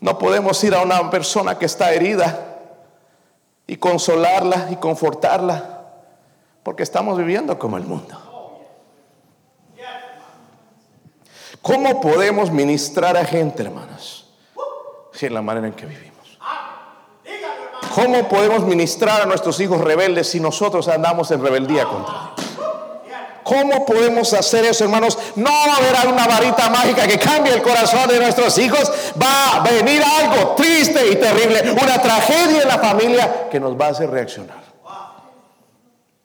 [0.00, 2.58] no podemos ir a una persona que está herida
[3.66, 5.80] y consolarla y confortarla,
[6.62, 8.18] porque estamos viviendo como el mundo.
[11.62, 14.26] ¿Cómo podemos ministrar a gente, hermanos?
[15.12, 16.38] Si en la manera en que vivimos.
[17.94, 22.51] ¿Cómo podemos ministrar a nuestros hijos rebeldes si nosotros andamos en rebeldía contra Dios?
[23.44, 25.18] ¿Cómo podemos hacer eso, hermanos?
[25.36, 28.92] No va a haber una varita mágica que cambie el corazón de nuestros hijos.
[29.20, 33.86] Va a venir algo triste y terrible, una tragedia en la familia que nos va
[33.86, 34.62] a hacer reaccionar.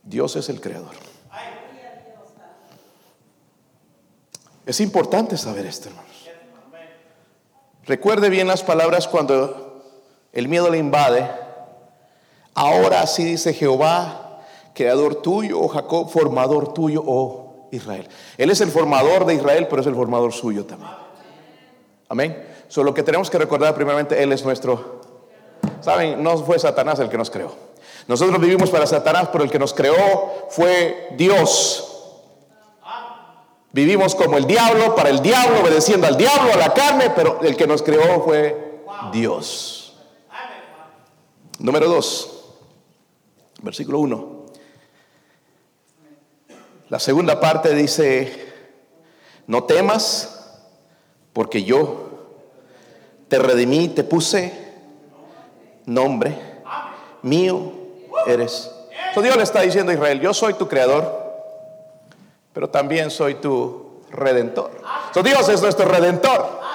[0.03, 0.95] Dios es el creador.
[4.65, 6.29] Es importante saber esto, hermanos.
[7.85, 9.81] Recuerde bien las palabras cuando
[10.33, 11.29] el miedo le invade.
[12.53, 14.26] Ahora así dice Jehová
[14.77, 18.07] creador tuyo, oh Jacob, formador tuyo, oh Israel.
[18.37, 20.91] Él es el formador de Israel, pero es el formador suyo también.
[22.07, 22.47] Amén.
[22.67, 25.01] Solo que tenemos que recordar primeramente, Él es nuestro.
[25.81, 27.51] Saben, no fue Satanás el que nos creó.
[28.07, 31.95] Nosotros vivimos para Satanás, pero el que nos creó fue Dios.
[33.71, 37.57] Vivimos como el diablo, para el diablo, obedeciendo al diablo, a la carne, pero el
[37.57, 39.97] que nos creó fue Dios.
[41.59, 42.43] Número 2,
[43.63, 44.36] versículo 1.
[46.89, 48.53] La segunda parte dice,
[49.45, 50.57] no temas,
[51.33, 52.09] porque yo
[53.27, 54.53] te redimí, te puse
[55.85, 56.37] nombre,
[57.21, 57.73] mío
[58.25, 58.71] eres.
[59.13, 61.25] So Dios le está diciendo a Israel, yo soy tu creador,
[62.53, 64.71] pero también soy tu redentor.
[65.23, 66.66] Dios es nuestro redentor.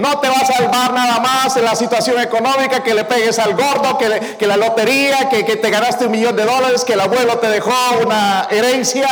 [0.00, 3.54] No te va a salvar nada más en la situación económica, que le pegues al
[3.54, 7.38] gordo, que, la lotería, que, que te ganaste un millón de dólares, que el abuelo
[7.38, 7.72] te dejó
[8.04, 9.08] una herencia.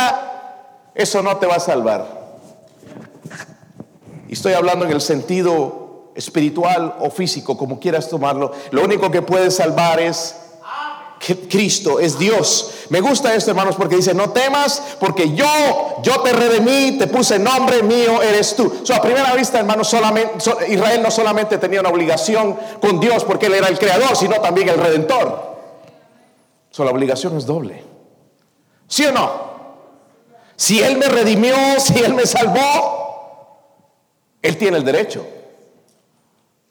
[0.95, 2.19] Eso no te va a salvar.
[4.27, 8.51] Y estoy hablando en el sentido espiritual o físico, como quieras tomarlo.
[8.71, 10.35] Lo único que puede salvar es
[11.19, 12.71] Cristo es Dios.
[12.89, 15.45] Me gusta esto, hermanos, porque dice, no temas, porque yo,
[16.01, 18.81] yo te redimí, te puse nombre mío, eres tú.
[18.93, 20.37] A primera vista, hermanos, solamente,
[20.69, 24.69] Israel no solamente tenía una obligación con Dios porque Él era el creador, sino también
[24.69, 25.49] el redentor.
[26.71, 27.83] So, la obligación es doble.
[28.87, 29.49] ¿Sí o no?
[30.55, 33.57] Si Él me redimió, si Él me salvó,
[34.41, 35.25] Él tiene el derecho.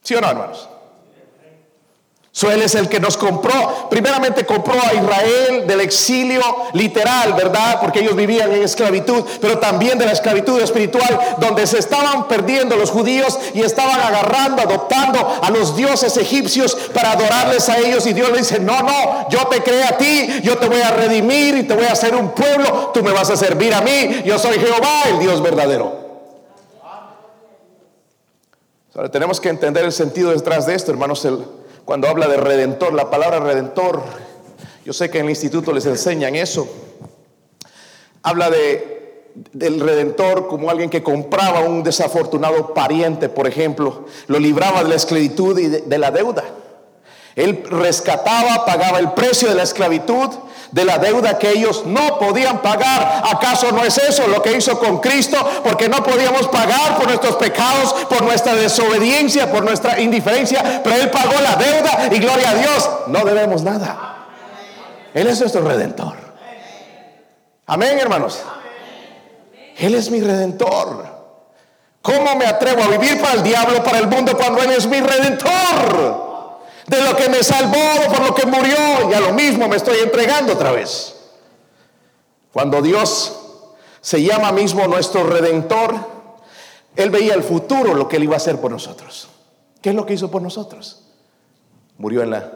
[0.02, 0.68] ¿Sí o no, hermanos?
[2.42, 3.88] Él es el que nos compró.
[3.90, 6.40] Primeramente compró a Israel del exilio
[6.72, 7.80] literal, ¿verdad?
[7.80, 12.76] Porque ellos vivían en esclavitud, pero también de la esclavitud espiritual, donde se estaban perdiendo
[12.76, 18.06] los judíos y estaban agarrando, adoptando a los dioses egipcios para adorarles a ellos.
[18.06, 20.90] Y Dios le dice, no, no, yo te creé a ti, yo te voy a
[20.90, 24.22] redimir y te voy a hacer un pueblo, tú me vas a servir a mí,
[24.24, 26.06] yo soy Jehová, el Dios verdadero.
[29.12, 31.24] Tenemos que entender el sentido detrás de esto, hermanos.
[31.88, 34.02] Cuando habla de redentor, la palabra redentor,
[34.84, 36.68] yo sé que en el instituto les enseñan eso.
[38.22, 44.82] Habla de, del redentor como alguien que compraba un desafortunado pariente, por ejemplo, lo libraba
[44.82, 46.44] de la esclavitud y de la deuda.
[47.34, 50.28] Él rescataba, pagaba el precio de la esclavitud,
[50.72, 53.22] de la deuda que ellos no podían pagar.
[53.30, 55.36] ¿Acaso no es eso lo que hizo con Cristo?
[55.64, 61.10] Porque no podíamos pagar por nuestros pecados, por nuestra desobediencia, por nuestra indiferencia, pero Él
[61.10, 64.26] pagó la deuda y gloria a Dios, no debemos nada.
[65.14, 66.14] Él es nuestro redentor.
[67.66, 68.40] Amén, hermanos.
[69.76, 71.06] Él es mi redentor.
[72.02, 75.00] ¿Cómo me atrevo a vivir para el diablo, para el mundo, cuando Él es mi
[75.00, 76.27] redentor?
[76.88, 79.98] De lo que me salvó, por lo que murió, y a lo mismo me estoy
[79.98, 81.14] entregando otra vez.
[82.52, 83.38] Cuando Dios
[84.00, 85.94] se llama mismo nuestro redentor,
[86.96, 89.28] Él veía el futuro, lo que Él iba a hacer por nosotros.
[89.82, 91.04] ¿Qué es lo que hizo por nosotros?
[91.98, 92.52] Murió en la...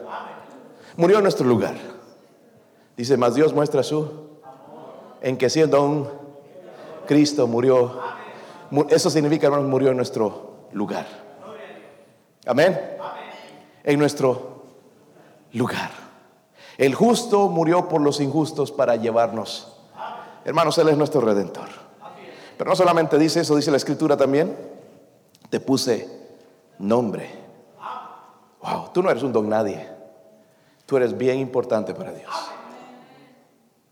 [0.97, 1.75] Murió en nuestro lugar.
[2.97, 4.23] Dice, más Dios muestra su
[5.21, 6.09] en que siendo un
[7.07, 7.99] Cristo murió.
[8.89, 11.07] Eso significa, hermanos, murió en nuestro lugar.
[12.45, 12.92] Amén.
[13.83, 14.63] En nuestro
[15.53, 15.91] lugar.
[16.77, 19.77] El justo murió por los injustos para llevarnos.
[20.45, 21.69] Hermanos, Él es nuestro redentor.
[22.57, 24.55] Pero no solamente dice eso, dice la escritura también.
[25.49, 26.07] Te puse
[26.79, 27.29] nombre.
[28.61, 29.87] Wow, tú no eres un don nadie.
[30.85, 32.31] Tú eres bien importante para Dios.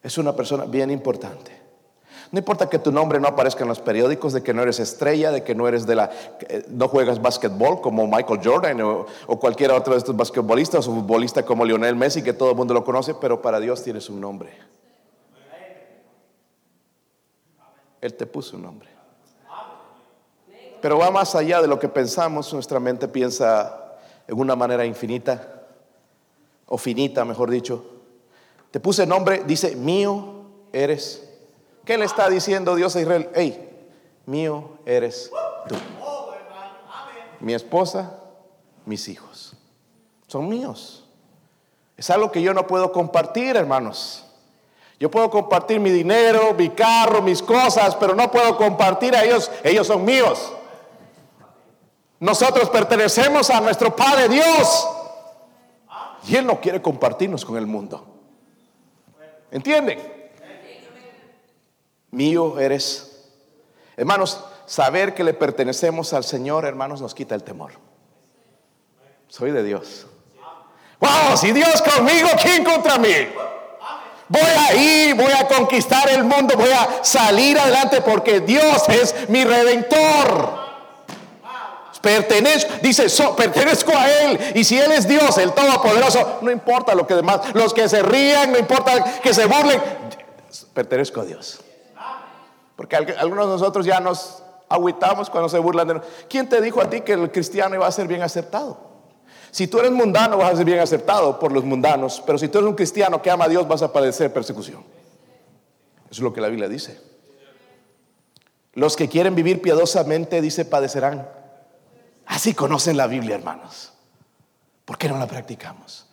[0.01, 1.60] Es una persona bien importante.
[2.31, 5.31] No importa que tu nombre no aparezca en los periódicos, de que no eres estrella,
[5.31, 6.11] de que no eres de la,
[6.69, 11.43] no juegas básquetbol como Michael Jordan o, o cualquier otro de estos basquetbolistas o futbolista
[11.43, 14.51] como Lionel Messi, que todo el mundo lo conoce, pero para Dios tienes un nombre.
[17.99, 18.89] Él te puso un nombre.
[20.81, 25.65] Pero va más allá de lo que pensamos, nuestra mente piensa en una manera infinita,
[26.65, 27.85] o finita, mejor dicho.
[28.71, 31.27] Te puse nombre, dice, mío eres.
[31.91, 33.29] ¿Qué le está diciendo Dios a Israel?
[33.35, 33.69] Hey,
[34.25, 35.29] mío eres
[35.67, 35.75] tú.
[37.41, 38.17] Mi esposa,
[38.85, 39.57] mis hijos.
[40.25, 41.03] Son míos.
[41.97, 44.25] Es algo que yo no puedo compartir, hermanos.
[45.01, 49.51] Yo puedo compartir mi dinero, mi carro, mis cosas, pero no puedo compartir a ellos.
[49.61, 50.53] Ellos son míos.
[52.21, 54.87] Nosotros pertenecemos a nuestro Padre Dios.
[56.25, 58.07] Y Él no quiere compartirnos con el mundo.
[59.51, 60.20] ¿Entienden?
[62.11, 63.07] Mío eres.
[63.97, 67.71] Hermanos, saber que le pertenecemos al Señor, hermanos, nos quita el temor.
[69.27, 70.07] Soy de Dios.
[70.99, 73.09] Wow, si Dios conmigo, ¿quién contra mí?
[74.27, 79.29] Voy a ir, voy a conquistar el mundo, voy a salir adelante porque Dios es
[79.29, 80.61] mi redentor.
[82.01, 83.05] Pertenezco, dice,
[83.37, 84.39] pertenezco a Él.
[84.55, 88.01] Y si Él es Dios, el Todopoderoso, no importa lo que demás, los que se
[88.01, 89.81] rían, no importa que se burlen,
[90.73, 91.59] pertenezco a Dios.
[92.75, 96.25] Porque algunos de nosotros ya nos agüitamos cuando se burlan de nosotros.
[96.29, 98.91] ¿Quién te dijo a ti que el cristiano iba a ser bien aceptado?
[99.51, 102.23] Si tú eres mundano, vas a ser bien aceptado por los mundanos.
[102.25, 104.83] Pero si tú eres un cristiano que ama a Dios, vas a padecer persecución.
[106.05, 106.99] Eso es lo que la Biblia dice.
[108.73, 111.27] Los que quieren vivir piadosamente, dice, padecerán
[112.31, 113.91] Así conocen la Biblia, hermanos.
[114.85, 116.07] ¿Por qué no la practicamos?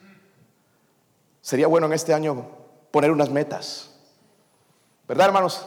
[1.40, 2.44] Sería bueno en este año
[2.90, 3.90] poner unas metas.
[5.07, 5.64] ¿Verdad, hermanos?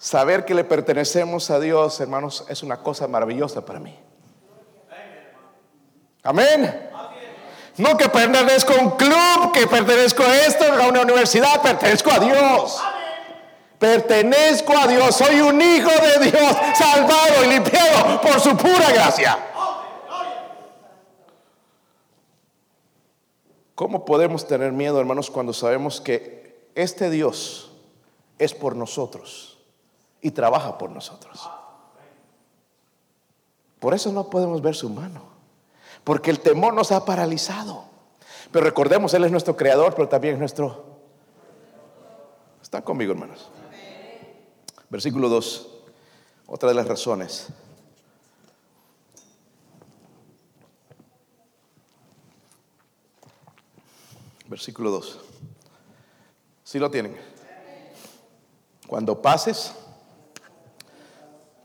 [0.00, 3.94] Saber que le pertenecemos a Dios, hermanos, es una cosa maravillosa para mí.
[6.22, 6.88] Amén.
[7.76, 12.18] No que pertenezco a un club, que pertenezco a esto, a una universidad, pertenezco a
[12.18, 12.82] Dios.
[13.78, 19.38] Pertenezco a Dios, soy un hijo de Dios, salvado y limpiado por su pura gracia.
[23.74, 27.70] ¿Cómo podemos tener miedo, hermanos, cuando sabemos que este Dios
[28.38, 29.49] es por nosotros
[30.20, 31.48] y trabaja por nosotros?
[33.78, 35.22] Por eso no podemos ver su mano,
[36.04, 37.84] porque el temor nos ha paralizado.
[38.52, 40.84] Pero recordemos, Él es nuestro creador, pero también es nuestro...
[42.60, 43.48] ¿Están conmigo, hermanos?
[44.90, 45.68] Versículo 2,
[46.46, 47.48] otra de las razones.
[54.46, 55.20] Versículo 2.
[56.64, 57.16] Si lo tienen?
[58.88, 59.72] Cuando pases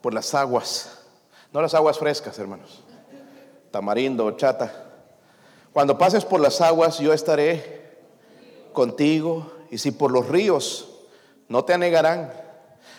[0.05, 0.99] por las aguas,
[1.51, 2.83] no las aguas frescas, hermanos,
[3.71, 4.71] tamarindo, chata.
[5.73, 7.97] Cuando pases por las aguas, yo estaré
[8.71, 10.87] contigo, y si por los ríos
[11.47, 12.31] no te anegarán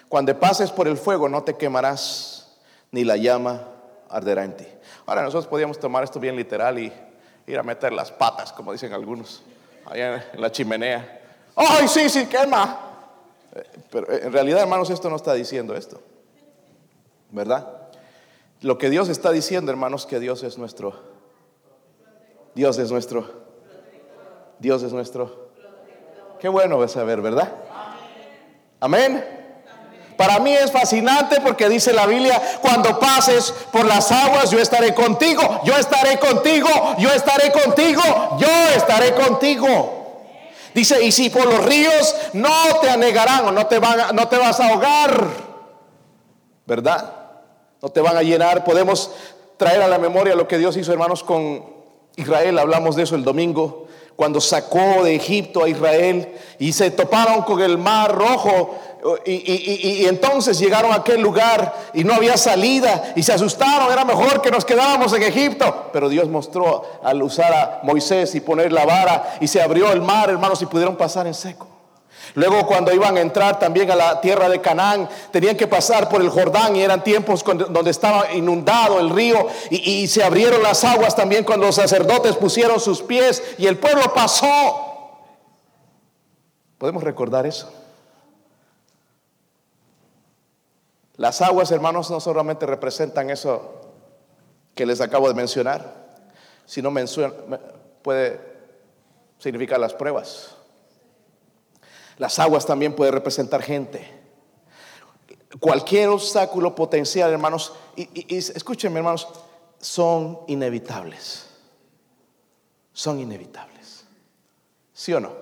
[0.09, 2.57] cuando pases por el fuego no te quemarás,
[2.90, 3.69] ni la llama
[4.09, 4.66] arderá en ti.
[5.07, 6.92] Ahora nosotros podíamos tomar esto bien literal y
[7.47, 9.45] ir a meter las patas, como dicen algunos,
[9.85, 11.21] allá en la chimenea.
[11.55, 12.81] ¡Ay, sí, sí, quema!
[13.55, 16.01] Eh, pero eh, en realidad, hermanos, esto no está diciendo esto.
[17.31, 17.67] ¿Verdad?
[18.61, 20.95] Lo que Dios está diciendo, hermanos, que Dios es nuestro.
[22.55, 23.31] Dios es nuestro.
[24.59, 25.50] Dios es nuestro.
[26.40, 27.53] Qué bueno saber, ¿verdad?
[28.81, 29.37] Amén.
[30.17, 34.94] Para mí es fascinante porque dice la Biblia, cuando pases por las aguas, yo estaré
[34.94, 38.03] contigo, yo estaré contigo, yo estaré contigo,
[38.38, 40.25] yo estaré contigo.
[40.75, 44.38] Dice, y si por los ríos no te anegarán o no te, van, no te
[44.38, 45.27] vas a ahogar,
[46.67, 47.25] ¿verdad?
[47.83, 48.64] No te van a llenar.
[48.64, 49.10] Podemos
[49.56, 51.64] traer a la memoria lo que Dios hizo, hermanos, con
[52.16, 52.58] Israel.
[52.58, 57.60] Hablamos de eso el domingo, cuando sacó de Egipto a Israel y se toparon con
[57.60, 58.79] el mar rojo
[59.24, 64.40] y, entonces llegaron a aquel lugar y no había salida y se asustaron, era mejor
[64.40, 65.90] que nos quedáramos en Egipto.
[65.92, 70.00] Pero Dios mostró al usar a Moisés y poner la vara y se abrió el
[70.00, 71.68] mar, hermanos, y pudieron pasar en seco.
[72.35, 76.20] Luego cuando iban a entrar también a la tierra de Canaán, tenían que pasar por
[76.20, 80.85] el Jordán y eran tiempos donde estaba inundado el río y, y se abrieron las
[80.85, 84.83] aguas también cuando los sacerdotes pusieron sus pies y el pueblo pasó.
[86.79, 87.72] ¿Podemos recordar eso?
[91.16, 93.81] Las aguas, hermanos, no solamente representan eso
[94.74, 95.94] que les acabo de mencionar,
[96.66, 96.92] sino
[98.02, 98.40] puede
[99.38, 100.56] significar las pruebas.
[102.19, 104.08] Las aguas también pueden representar gente.
[105.60, 109.29] Cualquier obstáculo potencial, hermanos, y, escúchenme, hermanos,
[109.79, 111.46] son inevitables.
[112.92, 114.04] Son inevitables.
[114.92, 115.33] ¿Sí o no?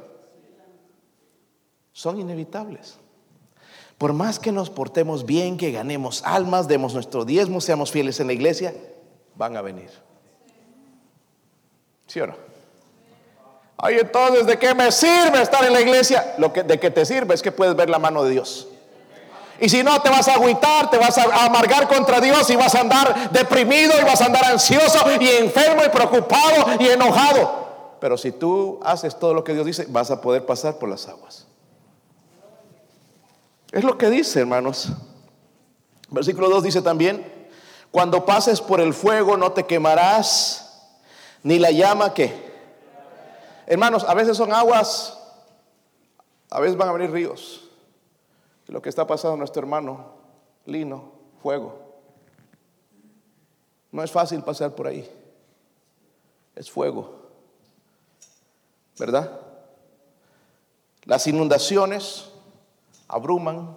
[1.92, 2.98] Son inevitables.
[3.98, 8.26] Por más que nos portemos bien, que ganemos almas, demos nuestro diezmo, seamos fieles en
[8.26, 8.74] la iglesia,
[9.36, 9.90] van a venir.
[12.08, 12.53] ¿Sí o no?
[13.76, 16.34] Ay, entonces, ¿de qué me sirve estar en la iglesia?
[16.38, 18.68] Lo que, de qué te sirve es que puedes ver la mano de Dios.
[19.60, 22.74] Y si no, te vas a agüitar, te vas a amargar contra Dios y vas
[22.74, 27.64] a andar deprimido y vas a andar ansioso y enfermo y preocupado y enojado.
[28.00, 31.08] Pero si tú haces todo lo que Dios dice, vas a poder pasar por las
[31.08, 31.46] aguas.
[33.72, 34.88] Es lo que dice, hermanos.
[36.10, 37.24] Versículo 2 dice también,
[37.90, 40.90] cuando pases por el fuego no te quemarás,
[41.42, 42.53] ni la llama que
[43.66, 45.18] Hermanos, a veces son aguas,
[46.50, 47.68] a veces van a venir ríos.
[48.66, 50.14] lo que está pasando nuestro hermano,
[50.66, 51.12] lino,
[51.42, 51.84] fuego.
[53.92, 55.08] No es fácil pasar por ahí.
[56.56, 57.28] Es fuego.
[58.98, 59.40] ¿Verdad?
[61.04, 62.30] Las inundaciones
[63.08, 63.76] abruman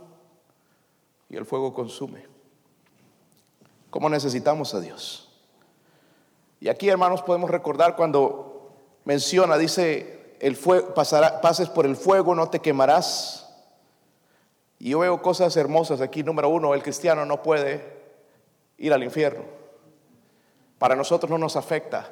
[1.30, 2.26] y el fuego consume.
[3.90, 5.30] ¿Cómo necesitamos a Dios?
[6.60, 8.47] Y aquí, hermanos, podemos recordar cuando
[9.08, 13.48] menciona, dice, el fuego, pases por el fuego, no te quemarás.
[14.80, 16.24] Y yo veo cosas hermosas aquí.
[16.24, 17.86] Número uno, el cristiano no puede
[18.78, 19.46] ir al infierno.
[20.78, 22.12] Para nosotros no nos afecta.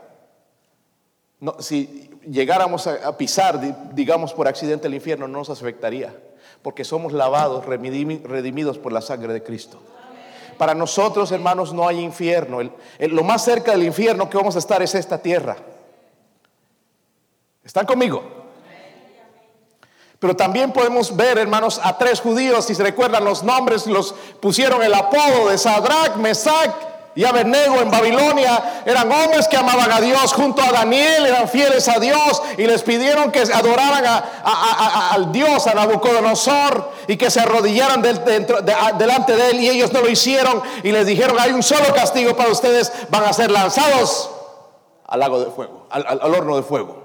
[1.41, 6.15] No, si llegáramos a, pisar, digamos, por accidente el infierno, no nos afectaría.
[6.61, 9.81] Porque somos lavados, redimidos por la sangre de Cristo.
[10.57, 12.59] Para nosotros, hermanos, no hay infierno.
[12.99, 15.57] lo más cerca del infierno que vamos a estar es esta tierra.
[17.65, 18.23] ¿Están conmigo?
[20.19, 24.81] Pero también podemos ver, hermanos, a tres judíos, si se recuerdan los nombres, los pusieron
[24.81, 26.71] el apodo de Sadrach, Mesach
[27.15, 28.83] y Abednego en Babilonia.
[28.85, 32.83] Eran hombres que amaban a Dios junto a Daniel, eran fieles a Dios y les
[32.83, 39.59] pidieron que adoraran al Dios, a Nabucodonosor, y que se arrodillaran delante de él.
[39.59, 43.25] Y ellos no lo hicieron y les dijeron, hay un solo castigo para ustedes, van
[43.25, 44.29] a ser lanzados
[45.07, 47.04] al lago de fuego, al horno de fuego.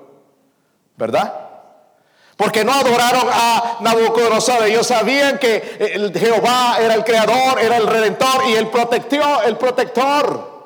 [1.00, 1.34] ¿Verdad?
[2.36, 4.64] Porque no adoraron a Nabucodonosor.
[4.64, 10.60] Ellos sabían que Jehová era el creador, era el redentor y el protector, el protector.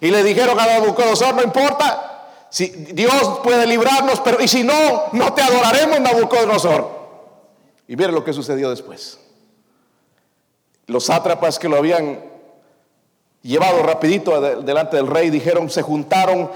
[0.00, 5.06] Y le dijeron a Nabucodonosor, no importa, si Dios puede librarnos, pero y si no,
[5.12, 6.98] no te adoraremos, Nabucodonosor.
[7.86, 9.18] Y miren lo que sucedió después.
[10.86, 12.20] Los sátrapas que lo habían
[13.42, 16.50] llevado rapidito delante del rey dijeron, se juntaron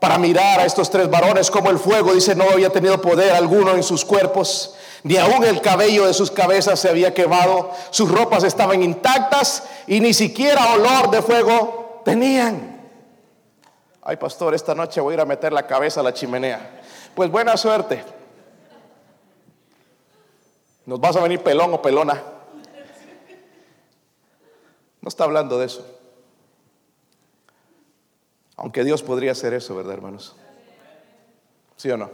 [0.00, 3.74] para mirar a estos tres varones como el fuego, dice, no había tenido poder alguno
[3.74, 8.44] en sus cuerpos, ni aún el cabello de sus cabezas se había quemado, sus ropas
[8.44, 12.76] estaban intactas y ni siquiera olor de fuego tenían.
[14.02, 16.80] Ay, pastor, esta noche voy a ir a meter la cabeza a la chimenea.
[17.14, 18.04] Pues buena suerte.
[20.84, 22.22] Nos vas a venir pelón o pelona.
[25.00, 25.84] No está hablando de eso.
[28.56, 30.34] Aunque Dios podría hacer eso, ¿verdad, hermanos?
[31.76, 32.10] ¿Sí o no?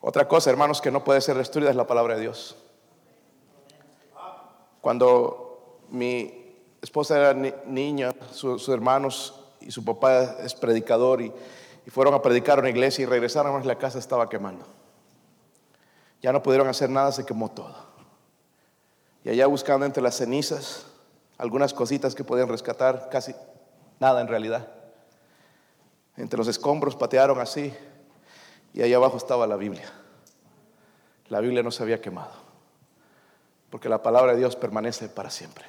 [0.00, 2.56] Otra cosa, hermanos, que no puede ser destruida es la palabra de Dios.
[4.80, 11.32] Cuando mi esposa era niña, sus hermanos y su papá es predicador y,
[11.88, 14.66] fueron a predicar a una iglesia y regresaron a la casa estaba quemando.
[16.22, 17.74] Ya no pudieron hacer nada, se quemó todo.
[19.22, 20.86] Y allá buscando entre las cenizas
[21.38, 23.34] algunas cositas que podían rescatar, casi
[24.00, 24.68] Nada en realidad.
[26.16, 27.74] Entre los escombros patearon así
[28.72, 29.90] y ahí abajo estaba la Biblia.
[31.28, 32.32] La Biblia no se había quemado,
[33.70, 35.64] porque la palabra de Dios permanece para siempre.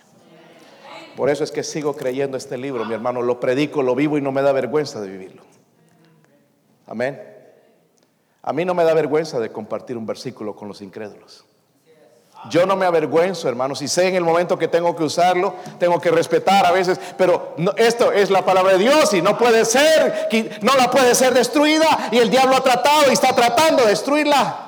[1.15, 3.21] Por eso es que sigo creyendo este libro, mi hermano.
[3.21, 5.43] Lo predico, lo vivo y no me da vergüenza de vivirlo.
[6.87, 7.21] Amén.
[8.41, 11.45] A mí no me da vergüenza de compartir un versículo con los incrédulos.
[12.49, 15.99] Yo no me avergüenzo, hermanos, y sé en el momento que tengo que usarlo, tengo
[15.99, 20.29] que respetar a veces, pero esto es la palabra de Dios y no puede ser,
[20.61, 24.61] no la puede ser destruida y el diablo ha tratado y está tratando de destruirla.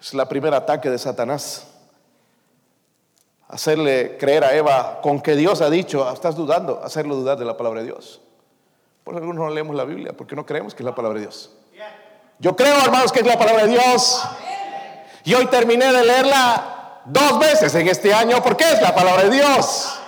[0.00, 1.66] Es la primer ataque de Satanás.
[3.48, 7.44] Hacerle creer a Eva con que Dios ha dicho, ah, estás dudando, hacerlo dudar de
[7.44, 8.20] la palabra de Dios.
[9.04, 11.26] Por eso algunos no leemos la Biblia porque no creemos que es la palabra de
[11.26, 11.50] Dios.
[12.40, 14.22] Yo creo, hermanos, que es la palabra de Dios.
[15.24, 19.30] Y hoy terminé de leerla dos veces en este año porque es la palabra de
[19.30, 19.98] Dios.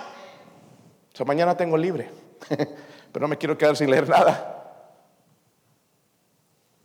[1.25, 2.11] Mañana tengo libre,
[3.13, 4.57] pero no me quiero quedar sin leer nada.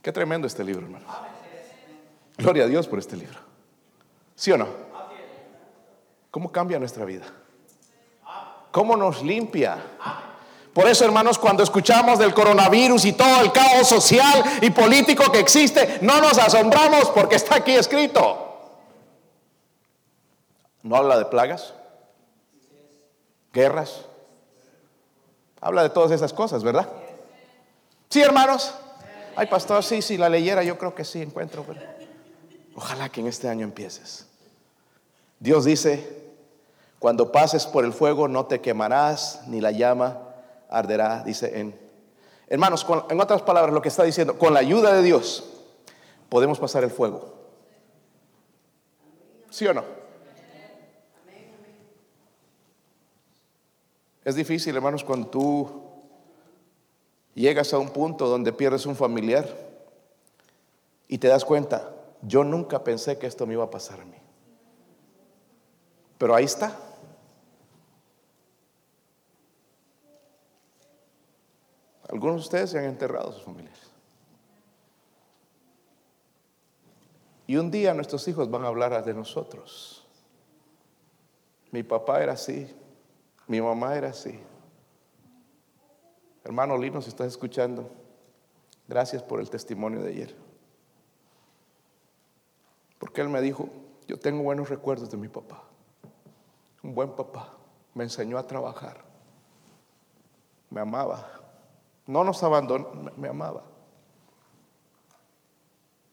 [0.01, 1.05] Qué tremendo este libro, hermano.
[2.37, 3.39] Gloria a Dios por este libro.
[4.35, 4.67] ¿Sí o no?
[6.31, 7.25] ¿Cómo cambia nuestra vida?
[8.71, 9.77] ¿Cómo nos limpia?
[10.75, 15.39] Por eso, hermanos, cuando escuchamos del coronavirus y todo el caos social y político que
[15.39, 18.81] existe, no nos asombramos porque está aquí escrito.
[20.83, 21.73] No habla de plagas,
[23.53, 24.01] guerras.
[25.61, 26.89] Habla de todas esas cosas, ¿verdad?
[28.09, 28.73] Sí, hermanos.
[29.37, 31.65] Ay, pastor, sí, si la leyera, yo creo que sí encuentro.
[32.75, 34.27] Ojalá que en este año empieces.
[35.39, 36.33] Dios dice,
[36.99, 40.24] cuando pases por el fuego no te quemarás, ni la llama
[40.69, 41.79] arderá, dice en...
[42.47, 45.51] Hermanos, en otras palabras, lo que está diciendo, con la ayuda de Dios
[46.29, 47.33] podemos pasar el fuego.
[49.49, 49.83] ¿Sí o no?
[54.23, 55.83] Es difícil, hermanos, cuando tú
[57.35, 59.47] llegas a un punto donde pierdes un familiar
[61.07, 61.91] y te das cuenta,
[62.21, 64.17] yo nunca pensé que esto me iba a pasar a mí.
[66.17, 66.75] Pero ahí está.
[72.15, 73.91] Algunos de ustedes se han enterrado a sus familias.
[77.45, 80.07] Y un día nuestros hijos van a hablar de nosotros.
[81.71, 82.73] Mi papá era así,
[83.47, 84.39] mi mamá era así.
[86.45, 87.91] Hermano Lino, si estás escuchando,
[88.87, 90.35] gracias por el testimonio de ayer.
[92.97, 93.67] Porque él me dijo,
[94.07, 95.65] yo tengo buenos recuerdos de mi papá.
[96.81, 97.57] Un buen papá.
[97.93, 99.03] Me enseñó a trabajar.
[100.69, 101.41] Me amaba.
[102.07, 103.63] No nos abandonó, me amaba.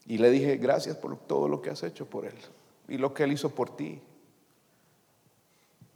[0.07, 2.35] Y le dije, gracias por todo lo que has hecho por él
[2.89, 4.03] y lo que él hizo por ti.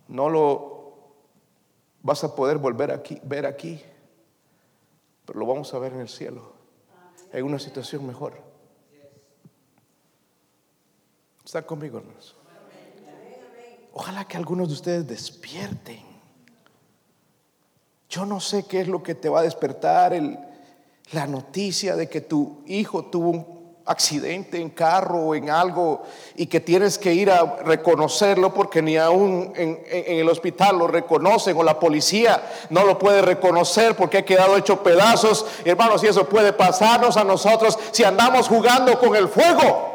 [0.08, 0.76] No lo
[2.02, 3.82] vas a poder volver aquí, ver aquí,
[5.24, 6.52] pero lo vamos a ver en el cielo,
[7.32, 8.40] en una situación mejor.
[11.44, 12.36] ¿Están conmigo, hermanos?
[13.92, 16.15] Ojalá que algunos de ustedes despierten.
[18.16, 20.18] Yo no sé qué es lo que te va a despertar
[21.12, 26.02] la noticia de que tu hijo tuvo un accidente en carro o en algo
[26.34, 31.58] y que tienes que ir a reconocerlo porque ni aún en, el hospital lo reconocen
[31.58, 35.44] o la policía no lo puede reconocer porque ha quedado hecho pedazos.
[35.66, 39.92] Hermanos, y eso puede pasarnos a nosotros si andamos jugando con el fuego.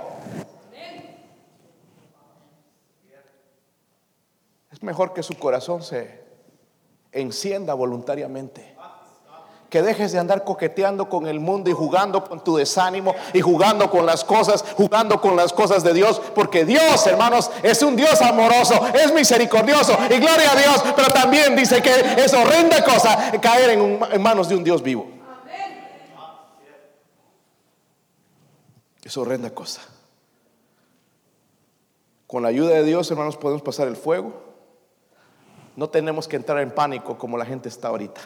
[4.72, 6.22] Es mejor que su corazón se
[7.12, 8.76] encienda voluntariamente.
[9.70, 13.90] Que dejes de andar coqueteando con el mundo y jugando con tu desánimo y jugando
[13.90, 16.22] con las cosas, jugando con las cosas de Dios.
[16.36, 20.84] Porque Dios, hermanos, es un Dios amoroso, es misericordioso y gloria a Dios.
[20.94, 25.08] Pero también dice que es horrenda cosa caer en, manos de un Dios vivo.
[29.02, 29.82] Es horrenda cosa.
[32.28, 34.51] Con la ayuda de Dios, hermanos, podemos pasar el fuego
[35.76, 38.22] no tenemos que entrar en pánico como la gente está ahorita.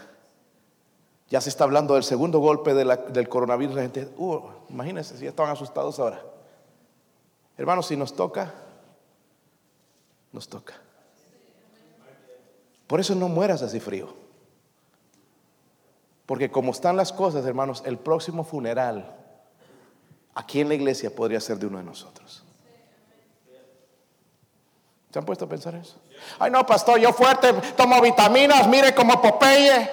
[1.30, 3.76] Ya se está hablando del segundo golpe del coronavirus.
[3.76, 6.22] La gente, uh, imagínense si ya estaban asustados ahora.
[7.58, 8.54] Hermanos, si nos toca,
[10.32, 10.76] nos toca.
[12.88, 14.14] Por eso no mueras así frío.
[16.26, 19.16] Porque como están las cosas, hermanos, el próximo funeral
[20.34, 22.44] aquí en la iglesia podría ser de uno de nosotros.
[25.12, 25.96] ¿Se han puesto a pensar eso?
[26.40, 29.90] Ay, no, pastor, yo fuerte, tomo vitaminas, mire como Popeye.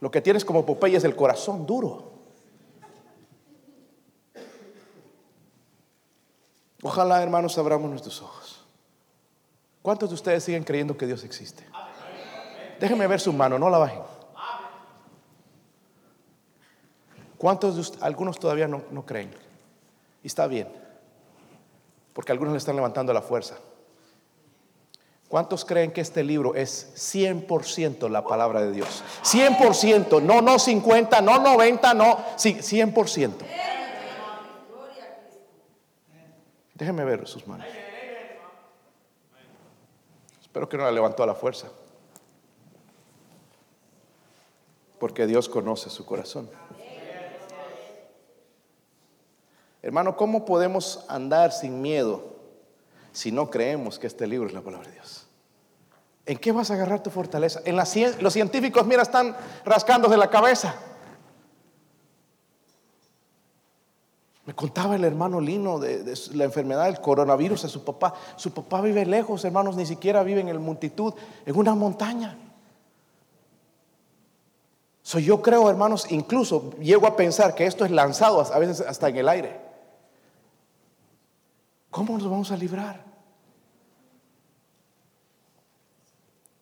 [0.00, 2.12] Lo que tienes como Popeye es el corazón duro.
[6.82, 8.64] Ojalá, hermanos, abramos nuestros ojos.
[9.80, 11.64] ¿Cuántos de ustedes siguen creyendo que Dios existe?
[12.78, 14.02] Déjenme ver su mano, no la bajen.
[17.38, 19.34] ¿Cuántos de ustedes, algunos todavía no, no creen?
[20.22, 20.84] Y está bien
[22.14, 23.56] porque algunos le están levantando la fuerza.
[25.28, 29.02] ¿Cuántos creen que este libro es 100% la palabra de Dios?
[29.24, 33.32] 100%, no, no 50, no 90, no, sí, 100%.
[36.74, 37.66] Déjenme ver sus manos.
[40.40, 41.68] Espero que no la levantó a la fuerza.
[44.98, 46.48] Porque Dios conoce su corazón.
[49.82, 52.33] Hermano, ¿cómo podemos andar sin miedo
[53.14, 55.26] si no creemos que este libro es la palabra de Dios?
[56.26, 57.60] ¿En qué vas a agarrar tu fortaleza?
[57.64, 57.86] En la
[58.20, 60.74] los científicos, mira, están rascándose la cabeza.
[64.46, 68.14] Me contaba el hermano Lino de, la enfermedad del coronavirus a su papá.
[68.36, 71.14] Su papá vive lejos, hermanos, ni siquiera vive en el multitud,
[71.46, 72.36] en una montaña.
[75.02, 79.08] So, yo creo, hermanos, incluso llego a pensar que esto es lanzado a veces hasta
[79.08, 79.73] en el aire.
[81.94, 83.04] ¿Cómo nos vamos a librar?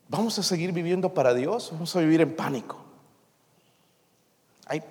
[0.06, 1.70] ¿Vamos a seguir viviendo para Dios?
[1.72, 2.76] ¿Vamos a vivir en pánico?
[4.66, 4.82] Hay,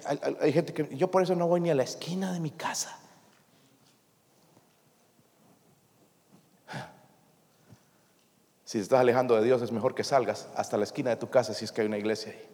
[0.51, 2.97] gente que yo por eso no voy ni a la esquina de mi casa.
[8.65, 11.53] Si estás alejando de Dios, es mejor que salgas hasta la esquina de tu casa
[11.53, 12.49] si es que hay una iglesia ahí.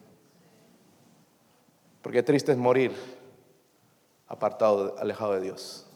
[2.02, 2.92] Porque triste es morir
[4.28, 5.87] apartado, alejado de Dios.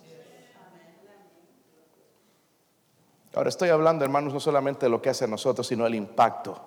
[3.33, 6.59] Ahora estoy hablando, hermanos, no solamente de lo que hace a nosotros, sino el impacto.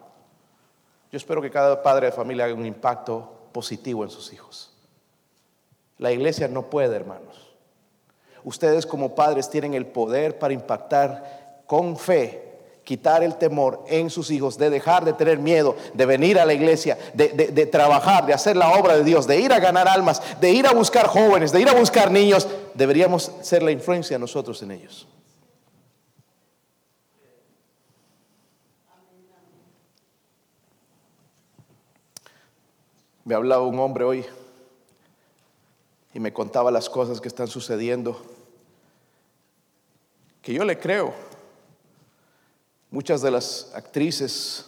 [1.12, 4.72] Yo espero que cada padre de familia haga un impacto positivo en sus hijos.
[5.98, 7.54] La iglesia no puede, hermanos.
[8.42, 12.44] Ustedes como padres tienen el poder para impactar con fe
[12.84, 16.52] quitar el temor en sus hijos, de dejar de tener miedo, de venir a la
[16.52, 20.50] iglesia, de, trabajar, de hacer la obra de Dios, de ir a ganar almas, de
[20.50, 24.72] ir a buscar jóvenes, de ir a buscar niños, deberíamos ser la influencia nosotros en
[24.72, 25.08] ellos.
[33.24, 34.26] Me hablaba un hombre hoy
[36.12, 38.20] y me contaba las cosas que están sucediendo,
[40.42, 41.14] que yo le creo.
[42.90, 44.66] Muchas de las actrices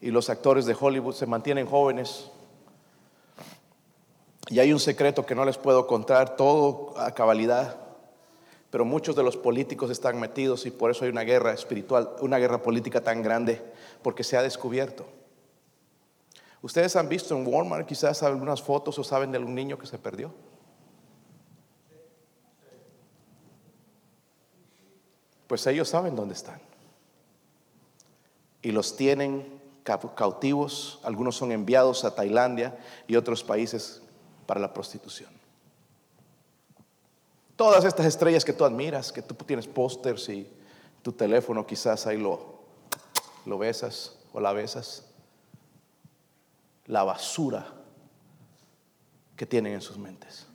[0.00, 2.28] y los actores de Hollywood se mantienen jóvenes.
[4.48, 7.76] Y hay un secreto que no les puedo contar, todo a cabalidad,
[8.70, 12.38] pero muchos de los políticos están metidos y por eso hay una guerra espiritual, una
[12.38, 13.62] guerra política tan grande,
[14.02, 15.06] porque se ha descubierto.
[16.60, 19.98] Ustedes han visto en Walmart quizás algunas fotos o saben de algún niño que se
[19.98, 20.32] perdió.
[25.46, 26.60] Pues ellos saben dónde están.
[28.60, 29.60] Y los tienen
[30.14, 34.02] cautivos, algunos son enviados a Tailandia y otros países
[34.46, 35.30] para la prostitución.
[37.56, 40.48] Todas estas estrellas que tú admiras, que tú tienes pósters y
[41.02, 42.58] tu teléfono quizás ahí lo,
[43.46, 45.07] lo besas o la besas
[46.88, 47.66] la basura
[49.36, 50.46] que tienen en sus mentes.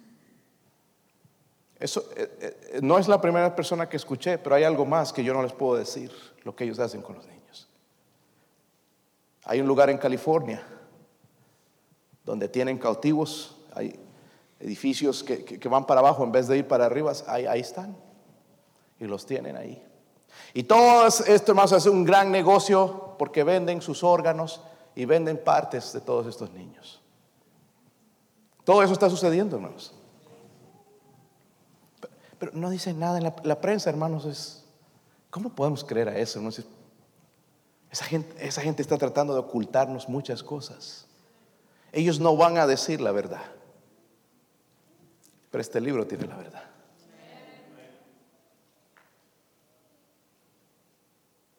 [1.79, 5.23] Eso eh, eh, no es la primera persona que escuché, pero hay algo más que
[5.23, 6.11] yo no les puedo decir,
[6.43, 7.69] lo que ellos hacen con los niños.
[9.45, 10.63] Hay un lugar en California
[12.23, 13.99] donde tienen cautivos, hay
[14.59, 17.97] edificios que, van para abajo en vez de ir para arriba, ahí, están.
[18.99, 19.84] Y los tienen ahí.
[20.53, 24.61] Y todo esto más es un gran negocio porque venden sus órganos
[24.96, 27.02] y venden partes de todos estos niños.
[28.64, 29.94] Todo eso está sucediendo, hermanos.
[32.39, 34.26] Pero no dicen nada en la, prensa, hermanos.
[34.26, 34.66] Es,
[35.30, 36.41] ¿Cómo podemos creer a eso?
[37.89, 41.08] Esa gente está tratando de ocultarnos muchas cosas.
[41.91, 43.44] Ellos no van a decir la verdad.
[45.52, 46.64] Pero este libro tiene la verdad.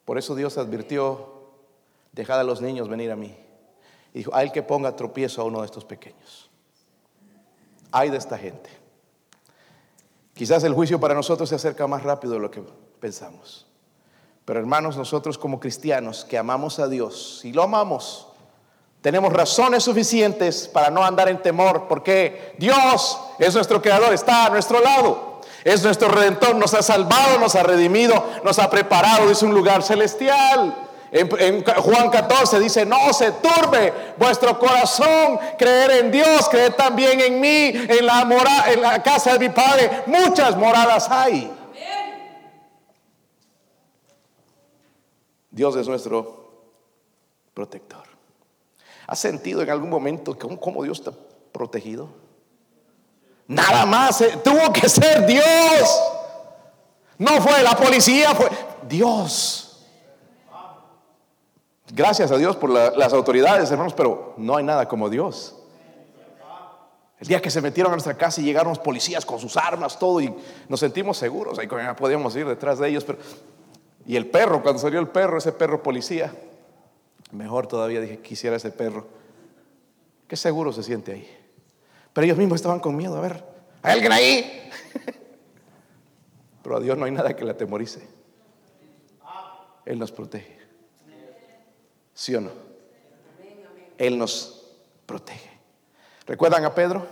[0.05, 1.34] Por eso Dios advirtió
[2.15, 3.37] dejad a los niños venir a mí.
[4.13, 6.49] Y dijo, hay que ponga tropiezo a uno de estos pequeños.
[7.91, 8.71] Hay de esta gente.
[10.35, 12.63] Quizás el juicio para nosotros se acerca más rápido de lo que
[13.01, 13.67] pensamos.
[14.45, 18.29] Pero hermanos, nosotros como cristianos que amamos a Dios, si lo amamos,
[19.01, 24.51] tenemos razones suficientes para no andar en temor, porque Dios es nuestro creador, está a
[24.51, 25.41] nuestro lado.
[25.63, 29.83] Es nuestro redentor, nos ha salvado, nos ha redimido, nos ha preparado, es un lugar
[29.83, 30.85] celestial.
[31.17, 37.41] En, Juan 14 dice, no se turbe vuestro corazón, creer en Dios, creer también en
[37.41, 40.03] mí, en la, mora, en la casa de mi Padre.
[40.07, 41.53] Muchas moradas hay.
[45.53, 46.51] Dios es nuestro
[47.55, 48.03] protector.
[49.07, 51.13] ¿Has sentido en algún momento cómo Dios está
[51.53, 52.09] protegido?
[53.47, 56.03] Nada más, eh, tuvo que ser Dios.
[57.19, 58.49] No fue la policía, fue
[58.89, 59.64] Dios.
[61.93, 65.57] Gracias a Dios por las autoridades, hermanos, pero no hay nada como Dios.
[67.19, 69.99] El día que se metieron a nuestra casa y llegaron los policías con sus armas,
[69.99, 70.35] todo, y
[70.69, 73.19] nos sentimos seguros, ahí podíamos ir detrás de ellos, pero...
[74.07, 76.35] Y el perro, cuando salió el perro, ese perro policía,
[77.33, 79.07] mejor todavía dije, quisiera ese perro.
[80.29, 81.39] Qué seguro se siente ahí.
[82.13, 83.43] Pero ellos mismos estaban con miedo, a ver,
[83.83, 84.71] ¿hay alguien ahí?
[86.63, 88.07] Pero a Dios no hay nada que le atemorice.
[89.87, 90.54] Él nos protege.
[92.15, 92.51] ¿Sí o no?
[93.99, 94.63] Él nos
[95.05, 95.51] protege.
[96.27, 97.07] ¿Recuerdan a Pedro?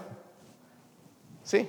[1.43, 1.69] Sí.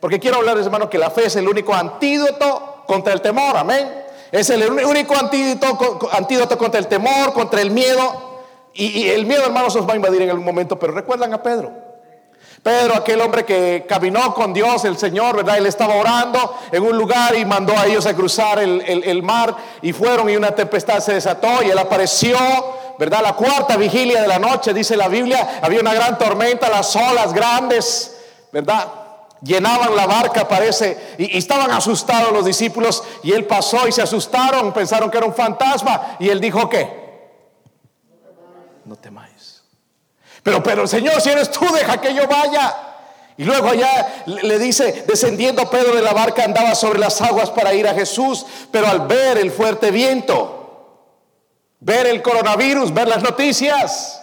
[0.00, 3.56] Porque quiero hablarles, hermano, que la fe es el único antídoto contra el temor.
[3.56, 4.04] Amén.
[4.30, 8.42] Es el único antídoto, antídoto contra el temor, contra el miedo.
[8.74, 10.78] Y, el miedo, hermanos, nos va a invadir en algún momento.
[10.78, 11.72] Pero recuerdan a Pedro.
[12.62, 15.58] Pedro, aquel hombre que caminó con Dios, el Señor, ¿verdad?
[15.58, 19.92] Él estaba orando en un lugar y mandó a ellos a cruzar el, mar y
[19.92, 22.36] fueron y una tempestad se desató y él apareció,
[22.98, 23.20] ¿verdad?
[23.22, 27.32] La cuarta vigilia de la noche, dice la Biblia, había una gran tormenta, las olas
[27.32, 28.16] grandes,
[28.52, 28.86] ¿verdad?
[29.42, 34.72] Llenaban la barca, parece, y, estaban asustados los discípulos y él pasó y se asustaron,
[34.72, 37.06] pensaron que era un fantasma y él dijo que,
[38.84, 39.35] no temáis.
[40.46, 42.72] Pero, pero Señor, si eres tú, deja que yo vaya.
[43.36, 47.74] Y luego allá le dice, descendiendo Pedro de la barca, andaba sobre las aguas para
[47.74, 51.00] ir a Jesús, pero al ver el fuerte viento,
[51.80, 54.22] ver el coronavirus, ver las noticias,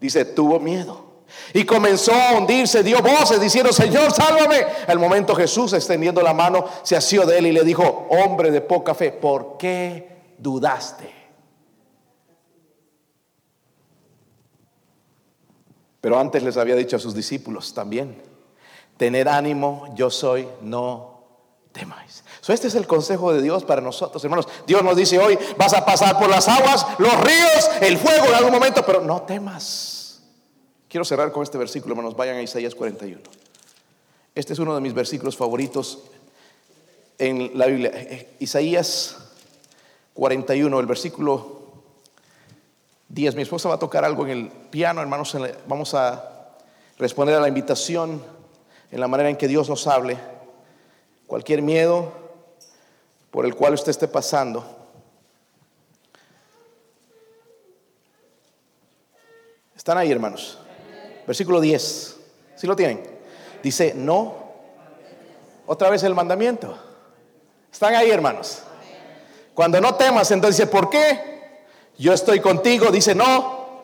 [0.00, 1.22] dice, tuvo miedo.
[1.54, 4.66] Y comenzó a hundirse, dio voces diciendo, Señor, sálvame.
[4.88, 8.60] Al momento Jesús, extendiendo la mano, se asió de él y le dijo, hombre de
[8.60, 11.17] poca fe, ¿por qué dudaste?
[16.00, 18.22] Pero antes les había dicho a sus discípulos también,
[18.96, 21.18] tener ánimo, yo soy, no
[21.72, 22.24] temáis.
[22.48, 24.48] este es el consejo de Dios para nosotros, hermanos.
[24.66, 28.34] Dios nos dice hoy, vas a pasar por las aguas, los ríos, el fuego en
[28.34, 30.22] algún momento, pero no temas.
[30.88, 32.16] Quiero cerrar con este versículo, hermanos.
[32.16, 33.20] Vayan a Isaías 41.
[34.34, 35.98] Este es uno de mis versículos favoritos
[37.18, 37.92] en la Biblia.
[38.38, 39.16] Isaías
[40.14, 41.57] 41, el versículo
[43.08, 43.34] 10.
[43.34, 45.36] Mi esposa va a tocar algo en el piano, hermanos.
[45.66, 46.56] Vamos a
[46.98, 48.22] responder a la invitación
[48.90, 50.18] en la manera en que Dios nos hable.
[51.26, 52.12] Cualquier miedo
[53.30, 54.64] por el cual usted esté pasando.
[59.76, 60.58] ¿Están ahí, hermanos?
[61.26, 62.16] Versículo 10.
[62.56, 63.02] ¿Sí lo tienen?
[63.62, 64.48] Dice, no.
[65.66, 66.76] Otra vez el mandamiento.
[67.72, 68.62] ¿Están ahí, hermanos?
[69.54, 71.37] Cuando no temas, entonces, ¿por qué?
[71.98, 73.82] Yo estoy contigo, dice, no,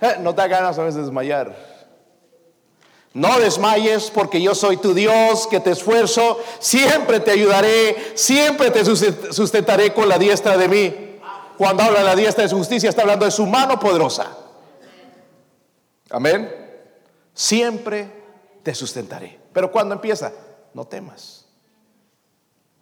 [0.00, 1.70] eh, no te ganas a veces desmayar.
[3.12, 8.84] No desmayes porque yo soy tu Dios que te esfuerzo, siempre te ayudaré, siempre te
[8.84, 11.18] sustentaré con la diestra de mí.
[11.58, 14.34] Cuando habla de la diestra de su justicia está hablando de su mano poderosa.
[16.08, 16.50] Amén.
[17.34, 18.10] Siempre
[18.62, 19.38] te sustentaré.
[19.52, 20.32] Pero cuando empieza,
[20.72, 21.46] no temas.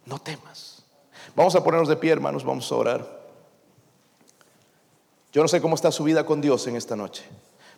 [0.05, 0.83] No temas.
[1.35, 3.18] Vamos a ponernos de pie, hermanos, vamos a orar.
[5.31, 7.23] Yo no sé cómo está su vida con Dios en esta noche,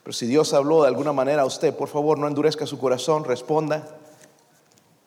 [0.03, 3.25] pero si Dios habló de alguna manera a usted, por favor no endurezca su corazón,
[3.25, 3.97] responda,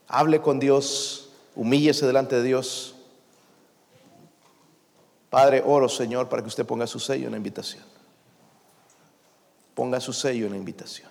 [0.08, 2.94] hable con Dios, humíllese delante de Dios.
[5.30, 7.82] Padre, oro Señor para que usted ponga su sello en la invitación.
[9.74, 11.10] Ponga su sello en la invitación.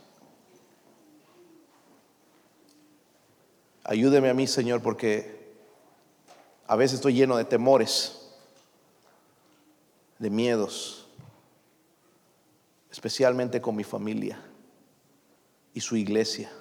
[3.83, 5.51] Ayúdeme a mí, Señor, porque
[6.67, 8.29] a veces estoy lleno de temores,
[10.19, 11.02] de miedos
[12.93, 14.39] especialmente con mi familia
[15.73, 16.51] y su iglesia.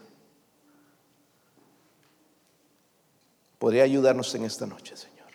[3.59, 5.29] Podría ayudarnos en esta noche, Señor.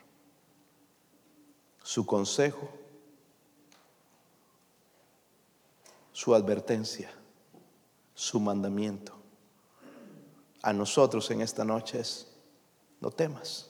[1.83, 2.67] Su consejo,
[6.11, 7.11] su advertencia,
[8.15, 9.15] su mandamiento
[10.63, 12.27] a nosotros en esta noche es,
[12.99, 13.66] no temas.